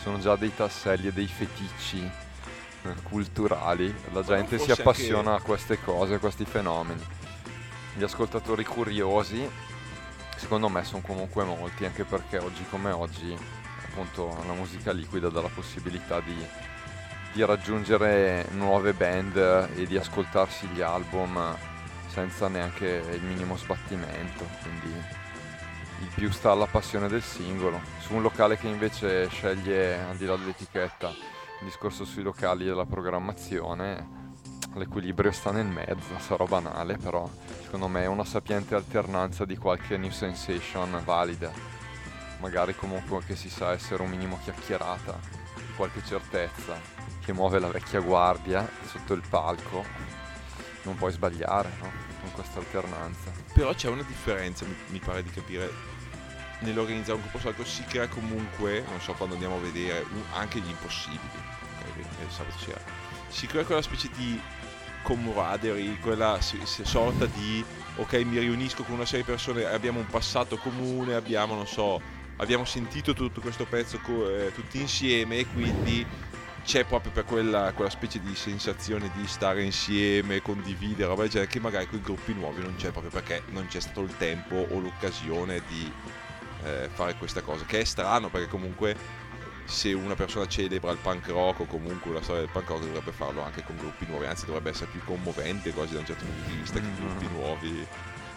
[0.04, 2.24] sono già dei tasselli e dei feticci
[3.04, 3.94] culturali.
[4.12, 7.04] La gente si appassiona anche- a queste cose, a questi fenomeni.
[7.96, 9.50] Gli ascoltatori curiosi,
[10.36, 13.38] secondo me, sono comunque molti, anche perché oggi come oggi,
[13.88, 16.36] appunto, la musica liquida dà la possibilità di,
[17.32, 19.36] di raggiungere nuove band
[19.76, 21.56] e di ascoltarsi gli album
[22.08, 24.48] senza neanche il minimo sbattimento.
[24.62, 25.24] Quindi
[26.02, 27.82] il più sta alla passione del singolo.
[28.00, 31.14] Su un locale che invece sceglie, al di là dell'etichetta,
[31.66, 34.24] discorso sui locali e della programmazione,
[34.76, 37.30] l'equilibrio sta nel mezzo, sarò banale, però
[37.64, 41.52] secondo me è una sapiente alternanza di qualche new sensation valida.
[42.40, 45.20] Magari comunque che si sa essere un minimo chiacchierata,
[45.76, 46.80] qualche certezza
[47.26, 49.84] che muove la vecchia guardia sotto il palco.
[50.84, 51.92] Non puoi sbagliare, no?
[52.22, 53.32] Con questa alternanza.
[53.54, 55.72] Però c'è una differenza, mi, pare di capire,
[56.60, 60.70] nell'organizzare un gruppo storico si crea comunque, non so quando andiamo a vedere, anche gli
[60.70, 61.42] impossibili,
[62.26, 62.82] il sabato sera,
[63.28, 64.40] si crea quella specie di
[65.04, 67.64] camaraderie, quella sorta di,
[67.98, 72.02] ok, mi riunisco con una serie di persone, abbiamo un passato comune, abbiamo, non so,
[72.38, 76.06] abbiamo sentito tutto questo pezzo co- eh, tutti insieme e quindi
[76.64, 81.50] c'è proprio per quella, quella specie di sensazione di stare insieme, condividere, roba del genere,
[81.50, 84.56] che magari con i gruppi nuovi non c'è proprio perché non c'è stato il tempo
[84.56, 85.92] o l'occasione di
[86.64, 87.66] eh, fare questa cosa.
[87.66, 88.96] Che è strano perché comunque
[89.66, 93.12] se una persona celebra il punk rock o comunque la storia del punk rock dovrebbe
[93.12, 96.50] farlo anche con gruppi nuovi, anzi dovrebbe essere più commovente quasi da un certo punto
[96.50, 96.96] di vista che Mm.
[96.96, 97.88] gruppi nuovi.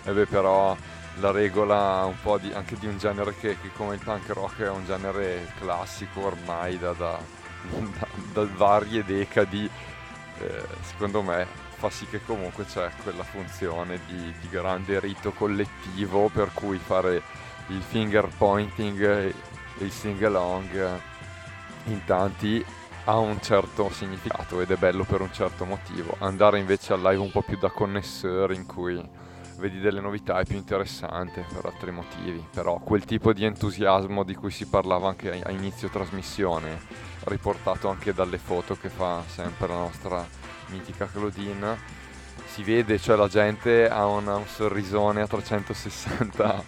[0.04, 0.76] E beh, però
[1.20, 4.60] la regola un po' di, anche di un genere che, che come il punk rock
[4.62, 7.20] è un genere classico ormai da, da-
[7.70, 9.68] da- da varie decadi,
[10.38, 16.28] eh, secondo me fa sì che comunque c'è quella funzione di, di grande rito collettivo
[16.28, 17.22] per cui fare
[17.68, 19.34] il finger pointing e
[19.80, 21.00] e il sing along eh,
[21.92, 22.64] in tanti
[23.04, 26.14] ha un certo significato ed è bello per un certo motivo.
[26.18, 29.02] Andare invece al live un po' più da connesseur in cui
[29.56, 34.34] vedi delle novità è più interessante per altri motivi, però quel tipo di entusiasmo di
[34.34, 36.80] cui si parlava anche a inizio trasmissione,
[37.24, 40.24] riportato anche dalle foto che fa sempre la nostra
[40.68, 41.76] mitica Claudine,
[42.46, 46.64] si vede, cioè la gente ha un, un sorrisone a 360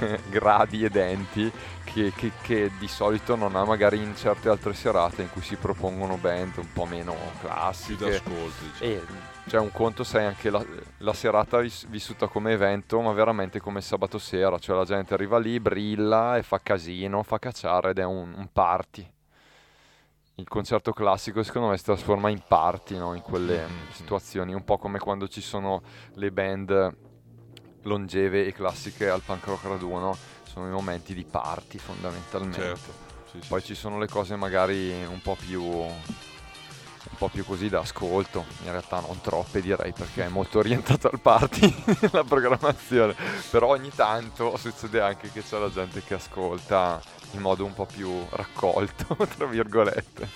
[0.30, 1.50] gradi e denti
[1.84, 5.56] che, che- che di solito non ha magari in certe altre serate in cui si
[5.56, 8.04] propongono band un po' meno Più classiche.
[8.10, 8.90] d'ascolto, diciamo.
[8.90, 9.02] E
[9.46, 10.64] cioè un conto sei anche la,
[10.98, 15.38] la serata vis- vissuta come evento, ma veramente come sabato sera, cioè la gente arriva
[15.38, 19.06] lì, brilla e fa casino, fa cacciare ed è un, un party.
[20.36, 23.14] Il concerto classico secondo me si trasforma in party, no?
[23.14, 23.90] in quelle Mm, mm.
[23.92, 25.82] situazioni, un po' come quando ci sono
[26.14, 26.96] le band
[27.82, 32.60] longeve e classiche al punk rock raduno, sono i momenti di party fondamentalmente.
[32.60, 32.92] Certo.
[33.30, 33.66] Sì, sì, Poi sì.
[33.68, 38.70] ci sono le cose magari un po' più un po' più così da ascolto, in
[38.70, 43.14] realtà non troppe direi perché è molto orientato al party la programmazione,
[43.50, 47.00] però ogni tanto succede anche che c'è la gente che ascolta
[47.34, 50.28] in modo un po' più raccolto, tra virgolette.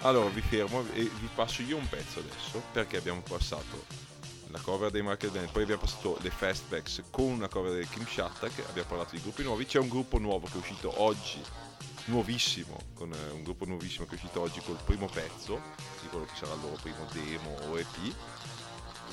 [0.00, 4.12] Allora vi fermo e vi passo io un pezzo adesso perché abbiamo passato
[4.48, 8.06] la cover dei Market Band, poi abbiamo passato le Fastbacks con una cover del Kim
[8.06, 11.42] Shattuck, abbiamo parlato di gruppi nuovi, c'è un gruppo nuovo che è uscito oggi,
[12.04, 15.60] nuovissimo, con eh, un gruppo nuovissimo che è uscito oggi col primo pezzo,
[16.02, 18.14] di quello che sarà il loro primo demo o EP,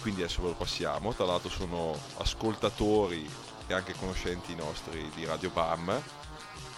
[0.01, 3.27] quindi adesso ve lo passiamo, tra l'altro sono ascoltatori
[3.65, 5.99] e anche conoscenti nostri di Radio Bam,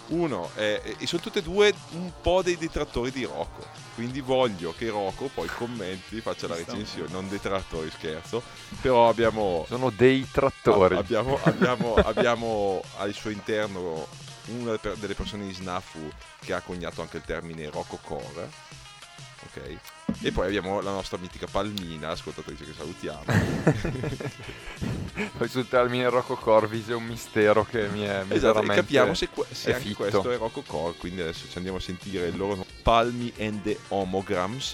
[0.08, 3.82] uno è, e sono tutte e due un po' dei detrattori di Rocco.
[3.94, 8.42] Quindi voglio che Rocco poi commenti, faccia la recensione, non detrattori, scherzo.
[8.80, 9.64] Però abbiamo.
[9.68, 10.96] Sono dei trattori.
[10.96, 14.06] Abbiamo, abbiamo, abbiamo al suo interno
[14.46, 18.82] una delle persone di Snafu che ha coniato anche il termine Rocco Core.
[19.54, 19.78] Ok.
[20.22, 23.22] E poi abbiamo la nostra mitica Palmina, ascoltatrice che salutiamo.
[25.36, 29.14] Poi sul termine Rocco Corvis è un mistero che mi è Esatto, e miseramente capiamo
[29.14, 30.02] se, que- se è anche fitto.
[30.02, 32.66] questo è Rocco Core, quindi adesso ci andiamo a sentire il loro nome.
[32.82, 34.72] Palmi and the Homograms,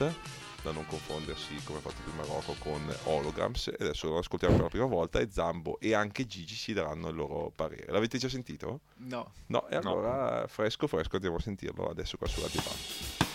[0.62, 4.64] da non confondersi come ha fatto prima Rocco con Holograms, e adesso lo ascoltiamo per
[4.64, 7.92] la prima volta e Zambo e anche Gigi ci daranno il loro parere.
[7.92, 8.80] L'avete già sentito?
[8.96, 9.32] No.
[9.46, 13.29] No, e allora fresco fresco andiamo a sentirlo adesso qua sulla Bam.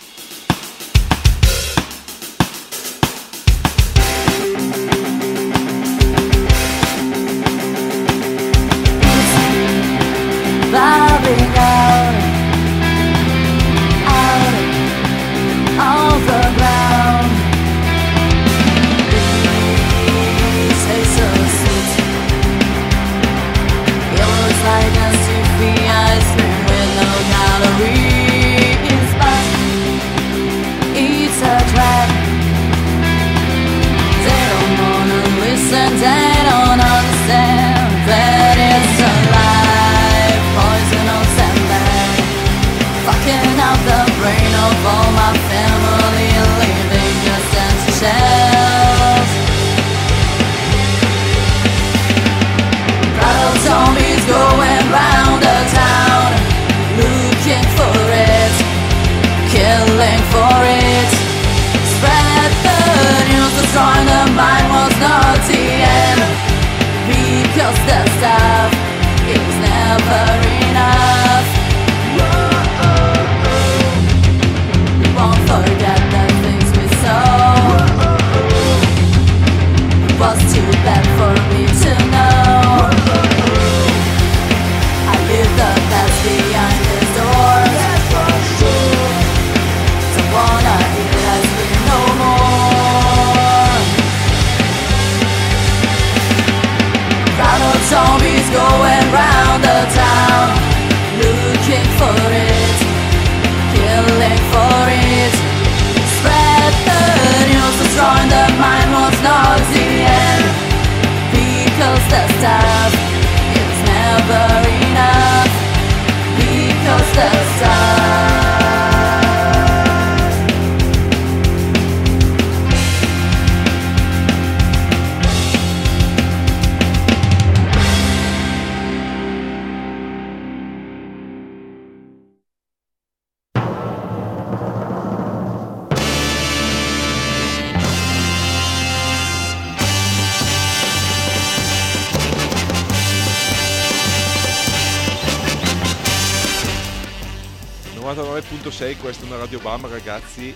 [149.86, 150.52] Bam, ragazzi.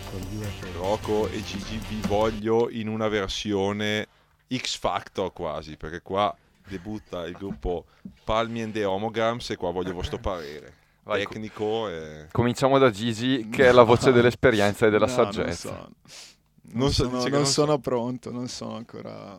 [0.76, 4.08] Rocco e Gigi vi voglio in una versione
[4.52, 6.34] X Factor quasi, perché qua
[6.66, 7.84] debutta il gruppo
[8.24, 10.74] Palmi and the Homograms e qua voglio il vostro parere.
[11.04, 12.26] Vai, Tecnico e...
[12.32, 15.70] Cominciamo da Gigi, che è la voce dell'esperienza e della No, saggezza.
[15.70, 16.24] Non, so.
[16.62, 19.38] Non non, so- sono, non sono pronto, non sono ancora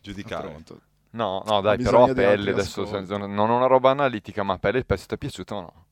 [0.00, 0.48] giudicare.
[0.48, 0.80] pronto.
[1.10, 2.84] No, no, dai, però a pelle adesso,
[3.16, 5.86] non una roba analitica, ma a pelle il pezzo ti è piaciuto o no?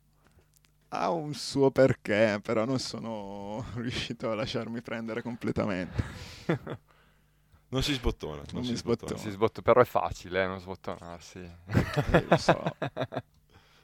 [0.89, 6.03] Ha un suo perché, però non sono riuscito a lasciarmi prendere completamente.
[7.69, 8.43] Non si sbottona.
[8.53, 9.13] Non, Non si sbottona.
[9.13, 9.19] sbottona.
[9.21, 11.39] Si sbotto, però è facile, eh, non sbottonarsi.
[11.39, 12.77] Eh, lo so.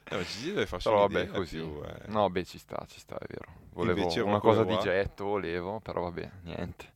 [0.09, 1.57] Eh, ma Gigi deve farsi Però un'idea vabbè, così.
[1.57, 2.07] più, eh.
[2.07, 3.51] No, beh, ci sta, ci sta, è vero.
[3.71, 6.91] Volevo Invece una cosa qua- di getto, volevo, però vabbè, niente.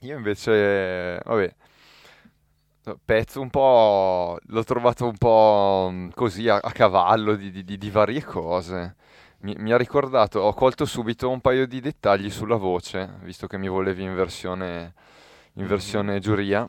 [0.00, 1.54] Io invece, vabbè,
[3.04, 7.90] pezzo un po', l'ho trovato un po' mm, così a, a cavallo di, di- di-
[7.90, 8.96] varie cose.
[9.40, 13.58] Mi, mi ha ricordato, ho colto subito un paio di dettagli sulla voce, visto che
[13.58, 14.94] mi volevi in versione,
[15.54, 16.68] in versione giuria.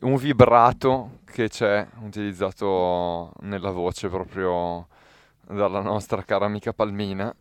[0.00, 4.86] Un vibrato che c'è utilizzato nella voce proprio
[5.40, 7.34] dalla nostra cara amica Palmina,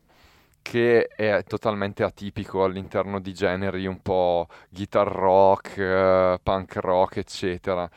[0.66, 7.88] che è totalmente atipico all'interno di generi un po' guitar rock, eh, punk rock, eccetera.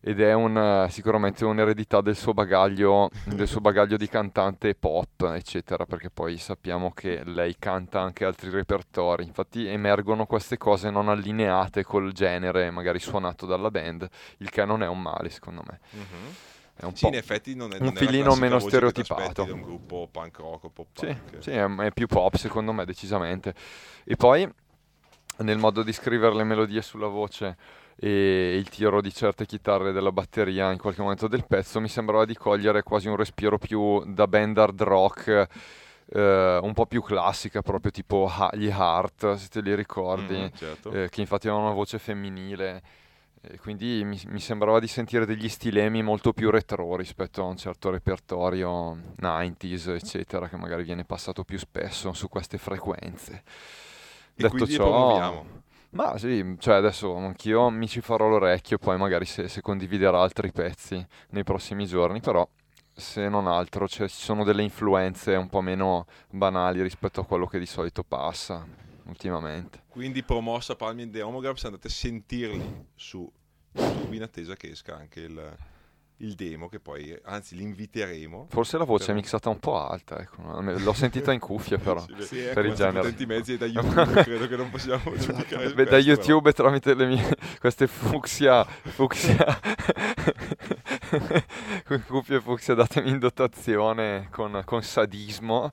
[0.00, 5.22] Ed è un, eh, sicuramente un'eredità del suo bagaglio, del suo bagaglio di cantante pop,
[5.36, 9.24] eccetera, perché poi sappiamo che lei canta anche altri repertori.
[9.24, 14.08] Infatti emergono queste cose non allineate col genere, magari suonato dalla band,
[14.38, 15.78] il che non è un male, secondo me.
[15.90, 16.34] Mhm.
[16.76, 19.44] È un Sì, in effetti non è un non è filino meno stereotipato.
[19.44, 21.42] da un gruppo punk rock o pop Sì, punk.
[21.42, 23.54] sì, è, è più pop secondo me, decisamente.
[24.04, 24.48] E poi
[25.38, 27.56] nel modo di scrivere le melodie sulla voce
[27.96, 32.24] e il tiro di certe chitarre della batteria in qualche momento del pezzo mi sembrava
[32.24, 35.46] di cogliere quasi un respiro più da band hard rock.
[36.08, 40.90] eh, un po' più classica, proprio tipo gli Heart, se te li ricordi, Mhm, certo.
[40.92, 42.82] eh, che infatti avevano una voce femminile.
[43.48, 47.56] E quindi mi, mi sembrava di sentire degli stilemi molto più retro rispetto a un
[47.56, 53.42] certo repertorio 90s, eccetera, che magari viene passato più spesso su queste frequenze.
[54.34, 55.44] E Detto ciò,
[55.90, 60.52] ma sì, cioè adesso anch'io mi ci farò l'orecchio, poi magari se, se condividerà altri
[60.52, 62.46] pezzi nei prossimi giorni, però
[62.92, 67.46] se non altro cioè, ci sono delle influenze un po' meno banali rispetto a quello
[67.46, 69.82] che di solito passa ultimamente.
[69.88, 73.30] Quindi promossa Palmi and the Homograms, andate a sentirli su
[73.72, 75.56] YouTube in attesa che esca anche il,
[76.18, 78.46] il demo, che poi, anzi, li inviteremo.
[78.50, 82.00] Forse la voce è Per- mixata un po' alta, ecco, l'ho sentita in cuffia però.
[82.00, 83.26] Sì, Sì, è per il questi genere.
[83.26, 87.36] mezzi da YouTube credo che non possiamo giudicare su Beh, da YouTube tramite le mie
[87.60, 89.44] queste fucsia fucsia
[92.06, 95.70] cuffie fucsia datemi in dotazione con, con sadismo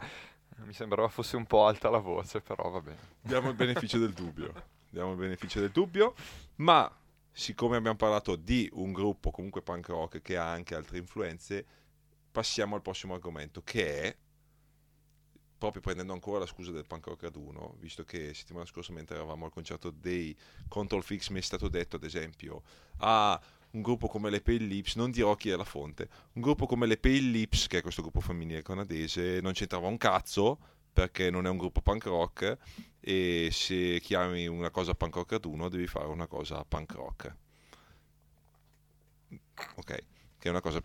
[0.66, 4.14] mi sembrava fosse un po' alta la voce però va bene Diamo il beneficio del
[4.14, 4.72] dubbio.
[4.90, 6.14] Diamo il beneficio del dubbio,
[6.58, 6.92] ma
[7.32, 11.66] siccome abbiamo parlato di un gruppo comunque punk rock che ha anche altre influenze,
[12.32, 14.18] passiamo al prossimo argomento che è
[15.58, 19.46] proprio prendendo ancora la scusa del punk rock raduno, visto che settimana scorsa mentre eravamo
[19.46, 20.38] al concerto dei
[20.68, 22.62] Control Fix mi è stato detto ad esempio
[22.98, 23.42] a
[23.74, 26.86] un gruppo come le Pale Lips, non dirò chi è la fonte, un gruppo come
[26.88, 30.60] le Pale Lips, che è questo gruppo femminile canadese, non c'entrava un cazzo
[30.94, 32.58] perché non è un gruppo punk rock
[33.00, 37.36] e se chiami una cosa punk rock raduno devi fare una cosa punk rock.
[39.76, 39.86] Ok,
[40.38, 40.82] che è una cosa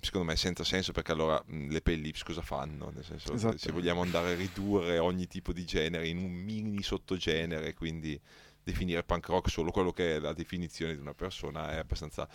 [0.00, 2.90] secondo me senza senso perché allora mh, le Pale Lips cosa fanno?
[2.90, 3.72] Nel senso, se Esattamente.
[3.72, 8.20] vogliamo andare a ridurre ogni tipo di genere in un mini sottogenere, quindi
[8.64, 12.28] definire punk rock solo quello che è la definizione di una persona è abbastanza...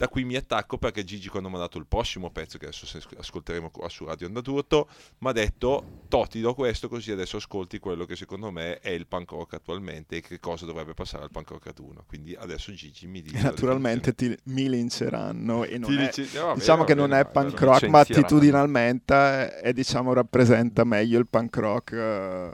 [0.00, 2.86] Da qui mi attacco perché Gigi quando mi ha dato il prossimo pezzo che adesso
[3.18, 7.36] ascolteremo qua su Radio Onda d'Urto mi ha detto "To, ti do questo così adesso
[7.36, 11.24] ascolti quello che secondo me è il punk rock attualmente e che cosa dovrebbe passare
[11.24, 15.76] al punk rock ad uno quindi adesso Gigi mi dice naturalmente ti, mi linceranno e
[15.76, 17.66] non è- eh, vabbè, diciamo va che non è va punk bene.
[17.66, 22.50] rock, ma attitudinalmente è, è, diciamo rappresenta meglio il punk rock eh,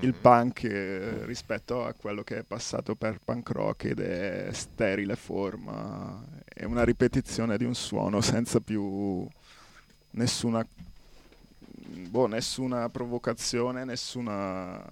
[0.00, 0.20] il Mhm.
[0.20, 6.24] punk eh, rispetto a quello che è passato per punk rock ed è sterile forma,
[6.44, 9.26] è una ripetizione di un suono senza più
[10.12, 10.66] nessuna
[12.10, 14.82] boh, nessuna provocazione, nessuna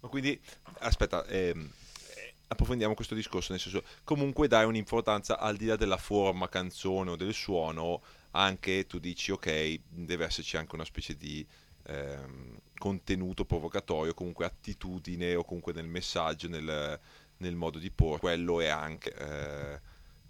[0.00, 0.40] Ma quindi,
[0.78, 1.70] aspetta, ehm,
[2.14, 7.10] eh, approfondiamo questo discorso, nel senso, comunque dai un'importanza al di là della forma canzone
[7.10, 8.02] o del suono,
[8.32, 11.44] anche tu dici, ok, deve esserci anche una specie di
[11.88, 16.98] ehm, contenuto provocatorio, comunque attitudine o comunque nel messaggio, nel,
[17.38, 19.12] nel modo di porre, quello è anche...
[19.14, 19.80] eh,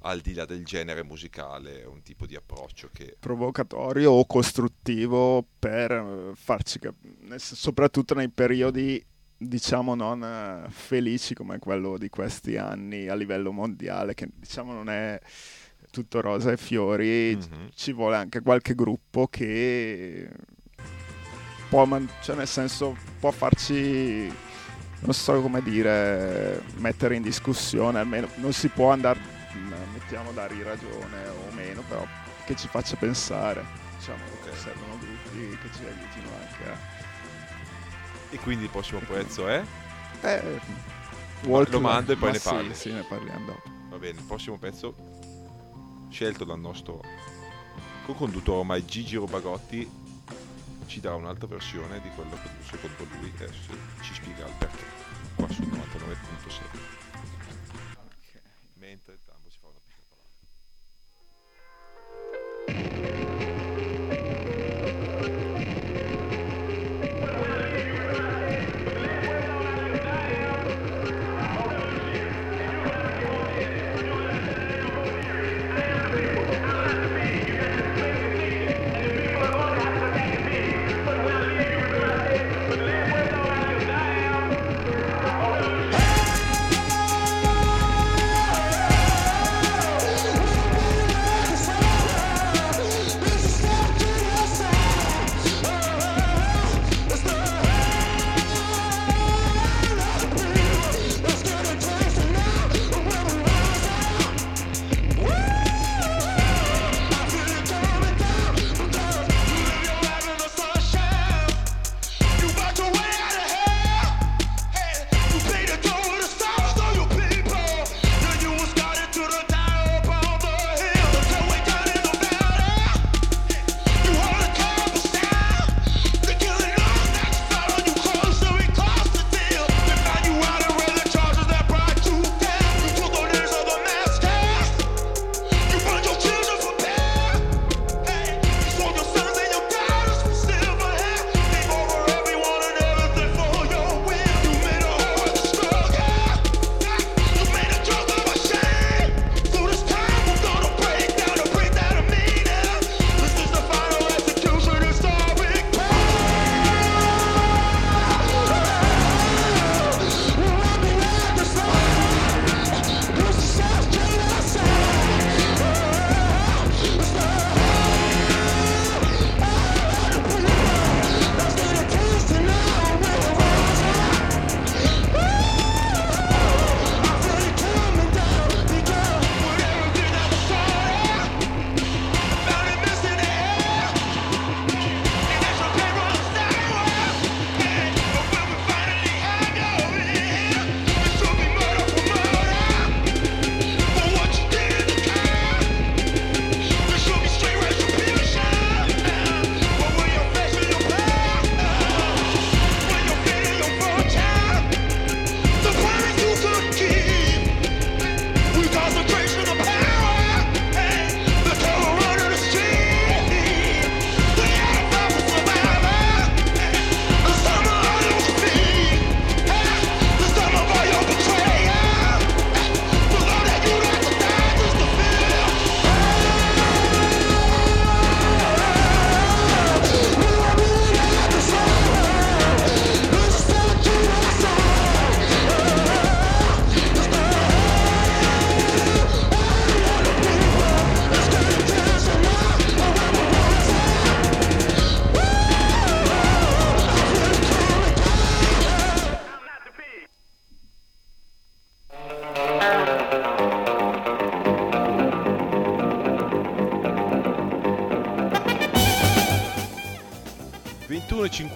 [0.02, 3.16] al di là del genere musicale, un tipo di approccio che...
[3.18, 9.04] provocatorio o costruttivo per eh, farci capire, soprattutto nei periodi
[9.36, 14.88] diciamo non eh, felici come quello di questi anni a livello mondiale, che diciamo non
[14.88, 15.18] è
[15.90, 17.70] tutto rosa e fiori, Mhm.
[17.74, 20.28] ci vuole anche qualche gruppo che
[21.68, 24.32] può, man- cioè nel senso, può farci,
[25.00, 29.20] non so come dire, mettere in discussione, almeno non si può andare,
[29.92, 32.06] mettiamo dargli ragione o meno, però
[32.44, 33.64] che ci faccia pensare.
[33.98, 34.56] Diciamo, Ok.
[34.56, 36.76] servono gruppi che ci aiutino anche a...
[38.30, 39.62] E quindi il prossimo prezzo è?
[40.22, 40.60] Eh,
[41.44, 42.74] walk lo mando e poi ne sì, parli.
[42.74, 43.62] Sì, ne parliamo dopo.
[43.90, 44.94] Va bene, il prossimo pezzo
[46.10, 47.02] scelto dal nostro
[48.06, 49.90] co-conduttore ormai Gigi Robagotti
[50.88, 53.50] ci darà un'altra versione di quello che secondo lui e
[54.00, 54.84] ci spiega il perché.
[55.36, 57.06] Qua sul 99.6
[58.74, 60.16] mentre Tambo si fa una piccola
[62.64, 63.27] parola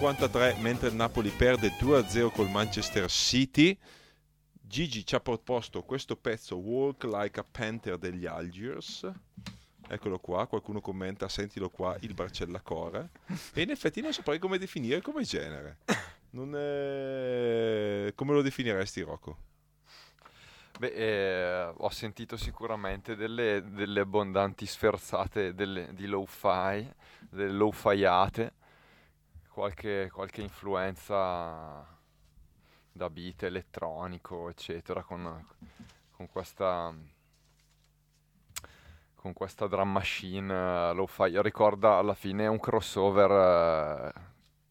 [0.03, 3.77] 21.53 mentre il Napoli perde 2-0 col Manchester City.
[4.51, 9.09] Gigi ci ha proposto questo pezzo Walk Like a Panther degli Algiers.
[9.87, 13.11] Eccolo qua, qualcuno commenta sentilo qua, il Barcella Core.
[13.53, 15.77] E in effetti non saprei come definire come genere.
[15.85, 15.95] È...
[18.13, 19.37] come lo definiresti Rocco?
[20.79, 26.85] Beh, eh, ho sentito sicuramente delle, delle abbondanti sferzate delle- di low-fi,
[27.29, 28.55] delle low-fiate,
[29.53, 31.85] qualche, qualche influenza
[32.91, 35.45] da beat elettronico, eccetera, con,
[36.11, 36.93] con questa
[39.15, 44.21] con questa drum machine eh, lo fai, ricorda alla fine un crossover eh,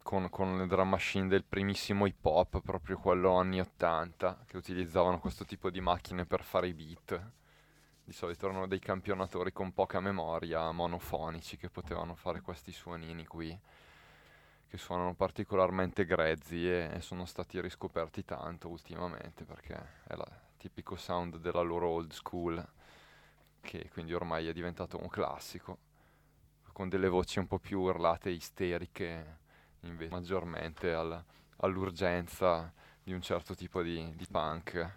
[0.03, 5.21] con, con le drum machine del primissimo hip hop, proprio quello anni 80, che utilizzavano
[5.21, 7.31] questo tipo di macchine per fare i beat.
[8.05, 13.59] Di solito erano dei campionatori con poca memoria, monofonici, che potevano fare questi suonini qui,
[14.73, 19.75] che suonano particolarmente grezzi e, e sono stati riscoperti tanto ultimamente, perché
[20.07, 20.25] è il
[20.57, 22.67] tipico sound della loro old school,
[23.61, 25.77] che quindi ormai è diventato un classico,
[26.73, 29.41] con delle voci un po' più urlate isteriche,
[29.81, 31.23] invece maggiormente al-
[31.57, 34.97] all'urgenza di un certo tipo di, di punk.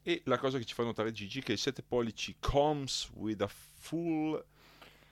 [0.00, 3.40] E la cosa che ci fa notare Gigi è che il 7 pollici comes with
[3.40, 4.40] a full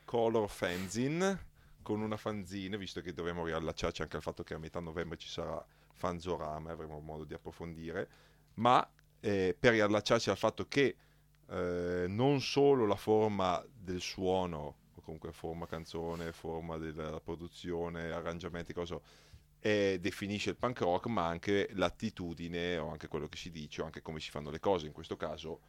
[0.05, 1.51] color fanzine
[1.83, 5.29] con una fanzine, visto che dovremo riallacciarci anche al fatto che a metà novembre ci
[5.29, 8.09] sarà Fanzorama e avremo modo di approfondire,
[8.55, 8.89] ma
[9.21, 10.97] eh, per riallacciarci al fatto che
[11.49, 18.73] eh, non solo la forma del suono, o comunque forma canzone, forma della produzione, arrangiamenti,
[18.73, 18.99] cosa,
[19.61, 23.85] eh, definisce il punk rock, ma anche l'attitudine o anche quello che si dice o
[23.85, 24.87] anche come si fanno le cose.
[24.87, 25.61] In questo caso,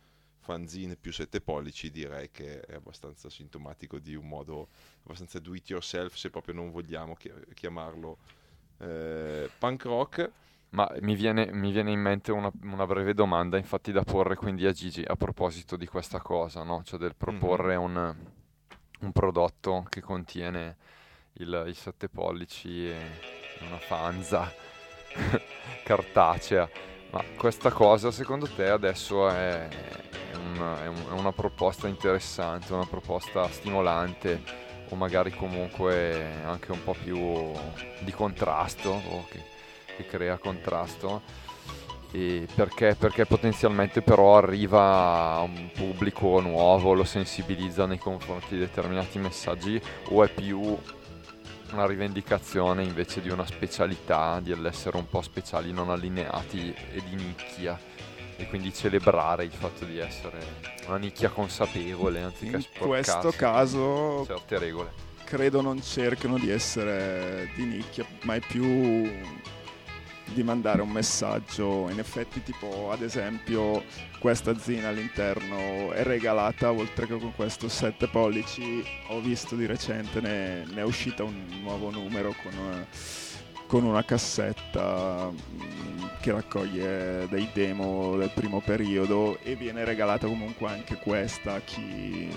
[0.44, 4.68] fanzine più 7 pollici direi che è abbastanza sintomatico di un modo
[5.04, 8.18] abbastanza do it yourself, se proprio non vogliamo chi- chiamarlo
[8.80, 10.32] eh, punk rock.
[10.70, 14.66] Ma mi viene, mi viene in mente una, una breve domanda, infatti, da porre quindi
[14.66, 16.82] a Gigi a proposito di questa cosa, no?
[16.84, 18.16] Cioè del proporre un,
[19.02, 20.78] un prodotto che contiene
[21.34, 22.98] il, i sette pollici e
[23.62, 24.52] una fanza
[25.86, 26.93] cartacea.
[27.14, 32.74] Ma questa cosa secondo te adesso è, è un- è un- è una proposta interessante,
[32.74, 34.41] una proposta stimolante
[34.89, 37.51] o magari comunque anche un po' più
[37.99, 39.43] di contrasto o che,
[39.95, 41.22] che crea contrasto?
[42.55, 49.18] Perché, perché potenzialmente però arriva a un pubblico nuovo, lo sensibilizza nei confronti di determinati
[49.20, 50.78] messaggi o è più
[51.74, 57.16] una rivendicazione invece di una specialità, di essere un po' speciali, non allineati e di
[57.16, 57.80] nicchia
[58.36, 60.40] e quindi celebrare il fatto di essere
[60.88, 64.92] una nicchia consapevole anziché In questo caso certe regole.
[65.24, 69.12] credo non cerchino di essere di nicchia, ma è più
[70.26, 71.90] di mandare un messaggio.
[71.90, 73.84] In effetti, tipo, ad esempio,
[74.20, 80.22] questa zina all'interno è regalata, oltre che con questo 7 pollici, ho visto di recente,
[80.22, 82.86] ne, ne è uscita un nuovo numero con una,
[83.68, 90.70] con una cassetta mm, che raccoglie dei demo del primo periodo e viene regalata comunque
[90.70, 92.30] anche questa a chi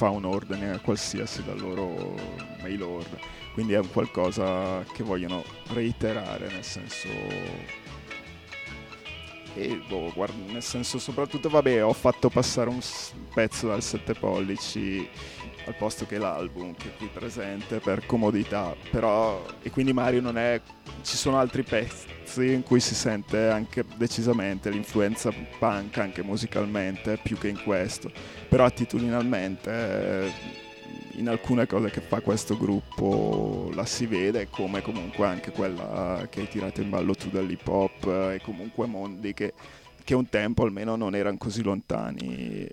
[0.00, 2.14] fa un ordine qualsiasi dal loro
[2.62, 3.20] mail order.
[3.52, 5.44] Quindi è un qualcosa che vogliono
[5.74, 7.06] reiterare, nel senso...
[9.54, 12.80] E boh, guarda, nel senso soprattutto, vabbè, ho fatto passare un
[13.34, 15.06] pezzo dal 7 pollici
[15.70, 20.36] al posto che l'album che è qui presente per comodità, però e quindi Mario non
[20.36, 20.60] è
[21.02, 27.38] ci sono altri pezzi in cui si sente anche decisamente l'influenza punk anche musicalmente più
[27.38, 28.10] che in questo,
[28.48, 30.32] però attitudinalmente eh,
[31.12, 36.40] in alcune cose che fa questo gruppo la si vede come comunque anche quella che
[36.40, 39.54] hai tirato in ballo tu dall'hip hop eh, e comunque mondi che,
[40.02, 42.68] che un tempo almeno non erano così lontani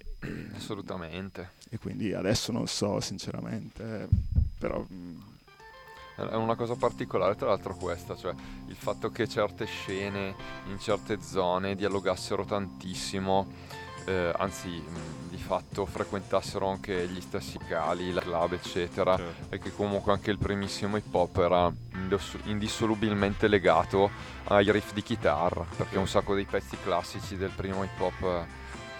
[0.55, 1.56] Assolutamente.
[1.69, 4.07] E quindi adesso non so sinceramente
[4.57, 5.19] però mm,
[6.15, 8.33] È una cosa particolare, tra l'altro, questa, cioè
[8.67, 10.33] il fatto che certe scene
[10.67, 13.45] in certe zone dialogassero tantissimo,
[14.05, 19.53] eh, anzi, mh, di fatto frequentassero anche gli stessi locali, la club, eccetera, Certo.
[19.53, 21.71] e che comunque anche il primissimo hip hop era
[22.45, 24.09] indissolubilmente legato
[24.45, 28.45] ai riff di chitarra, perché un sacco dei pezzi classici del primo hip hop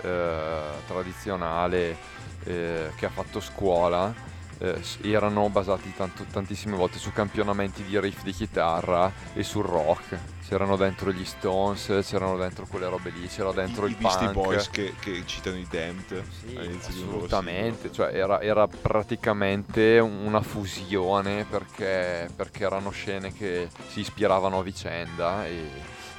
[0.01, 1.97] eh, tradizionale
[2.43, 4.13] eh, che ha fatto scuola
[4.59, 10.17] eh, erano basati tanto- tantissime volte su campionamenti di riff di chitarra e sul rock.
[10.47, 14.29] C'erano dentro gli Stones, c'erano dentro quelle robe lì, c'era dentro I, il i Beastie
[14.29, 14.45] punk.
[14.45, 16.57] Boys che, che citano i Damned Sì,
[16.87, 24.63] assolutamente, cioè era, era praticamente una fusione perché, perché erano scene che si ispiravano a
[24.63, 25.69] vicenda e,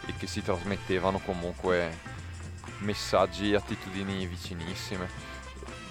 [0.06, 2.16] e che si trasmettevano comunque
[2.80, 5.36] messaggi e attitudini vicinissime.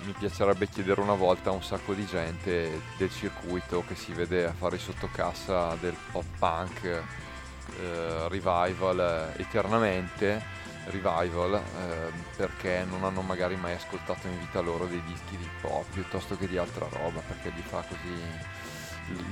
[0.03, 4.45] Mi piacerebbe chiedere una volta a un sacco di gente del circuito che si vede
[4.45, 10.41] a fare sottocassa del pop punk eh, revival eh, eternamente
[10.85, 15.85] revival eh, perché non hanno magari mai ascoltato in vita loro dei dischi di pop
[15.91, 18.55] piuttosto che di altra roba perché gli fa così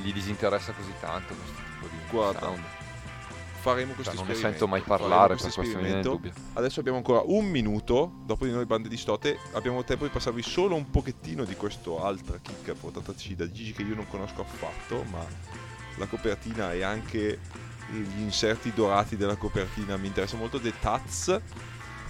[0.02, 2.64] gli disinteressa così tanto questo tipo di Guarda, sound
[3.66, 6.32] faremo questo Cioè, non ne sento mai parlare, questo per questo mi dubbio.
[6.54, 10.44] Adesso abbiamo ancora un minuto, dopo di noi bande di stote, abbiamo tempo di passarvi
[10.44, 15.04] solo un pochettino di questo altra chicca portataci da Gigi che io non conosco affatto,
[15.10, 15.26] ma
[15.98, 17.40] la copertina e anche
[17.90, 21.40] gli inserti dorati della copertina mi interessa molto, The Taz.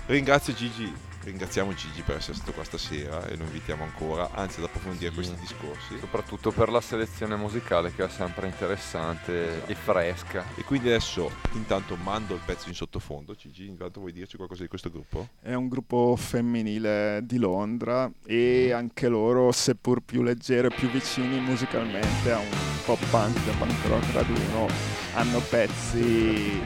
[0.08, 0.94] Ringrazio Gigi,
[1.26, 5.16] ringraziamo Gigi per essere stato qua stasera e lo invitiamo ancora, anzi ad approfondire Sì.
[5.16, 5.98] questi discorsi.
[6.00, 10.46] Soprattutto per la selezione musicale che è sempre interessante e fresca.
[10.56, 14.68] E quindi adesso intanto mando il pezzo in sottofondo, Gigi, intanto vuoi dirci qualcosa di
[14.70, 15.28] questo gruppo?
[15.42, 21.40] È un gruppo femminile di Londra e anche loro, seppur più leggero e più vicini
[21.40, 22.50] musicalmente a un
[22.86, 24.68] pop punk da punk rock raduno,
[25.16, 26.62] hanno pezzi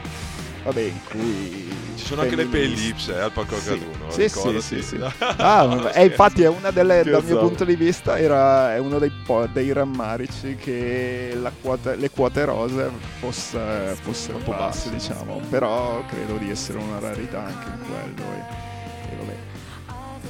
[0.70, 3.64] vabbè, in cui Ci sono anche le P-Lips eh, al Parco Sì.
[3.78, 4.96] Graduno, Sì, sì, sì, sì.
[5.18, 8.98] Ah, vabbè, e infatti è una delle, dal mio punto di vista era, è uno
[8.98, 9.12] dei,
[9.52, 16.02] dei rammarici che la quota- le quote rose fosse- fossero Un po' basse, diciamo, però
[16.08, 18.30] credo di essere una rarità anche in quello.
[18.32, 19.36] E, e vabbè.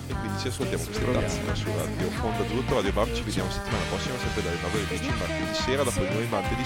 [0.08, 1.26] E quindi ci ascoltiamo queste Proviamo.
[1.26, 4.86] tazzine su Radio Onda Azzurro, Radio Bar, ci vediamo settimana prossima sempre dalle 9 alle
[4.88, 6.64] 10 martedì sera dopo di noi bande di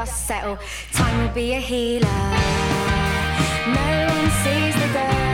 [0.00, 0.58] dust settle.
[0.92, 2.08] Time will be a healer.
[3.76, 5.29] No one sees the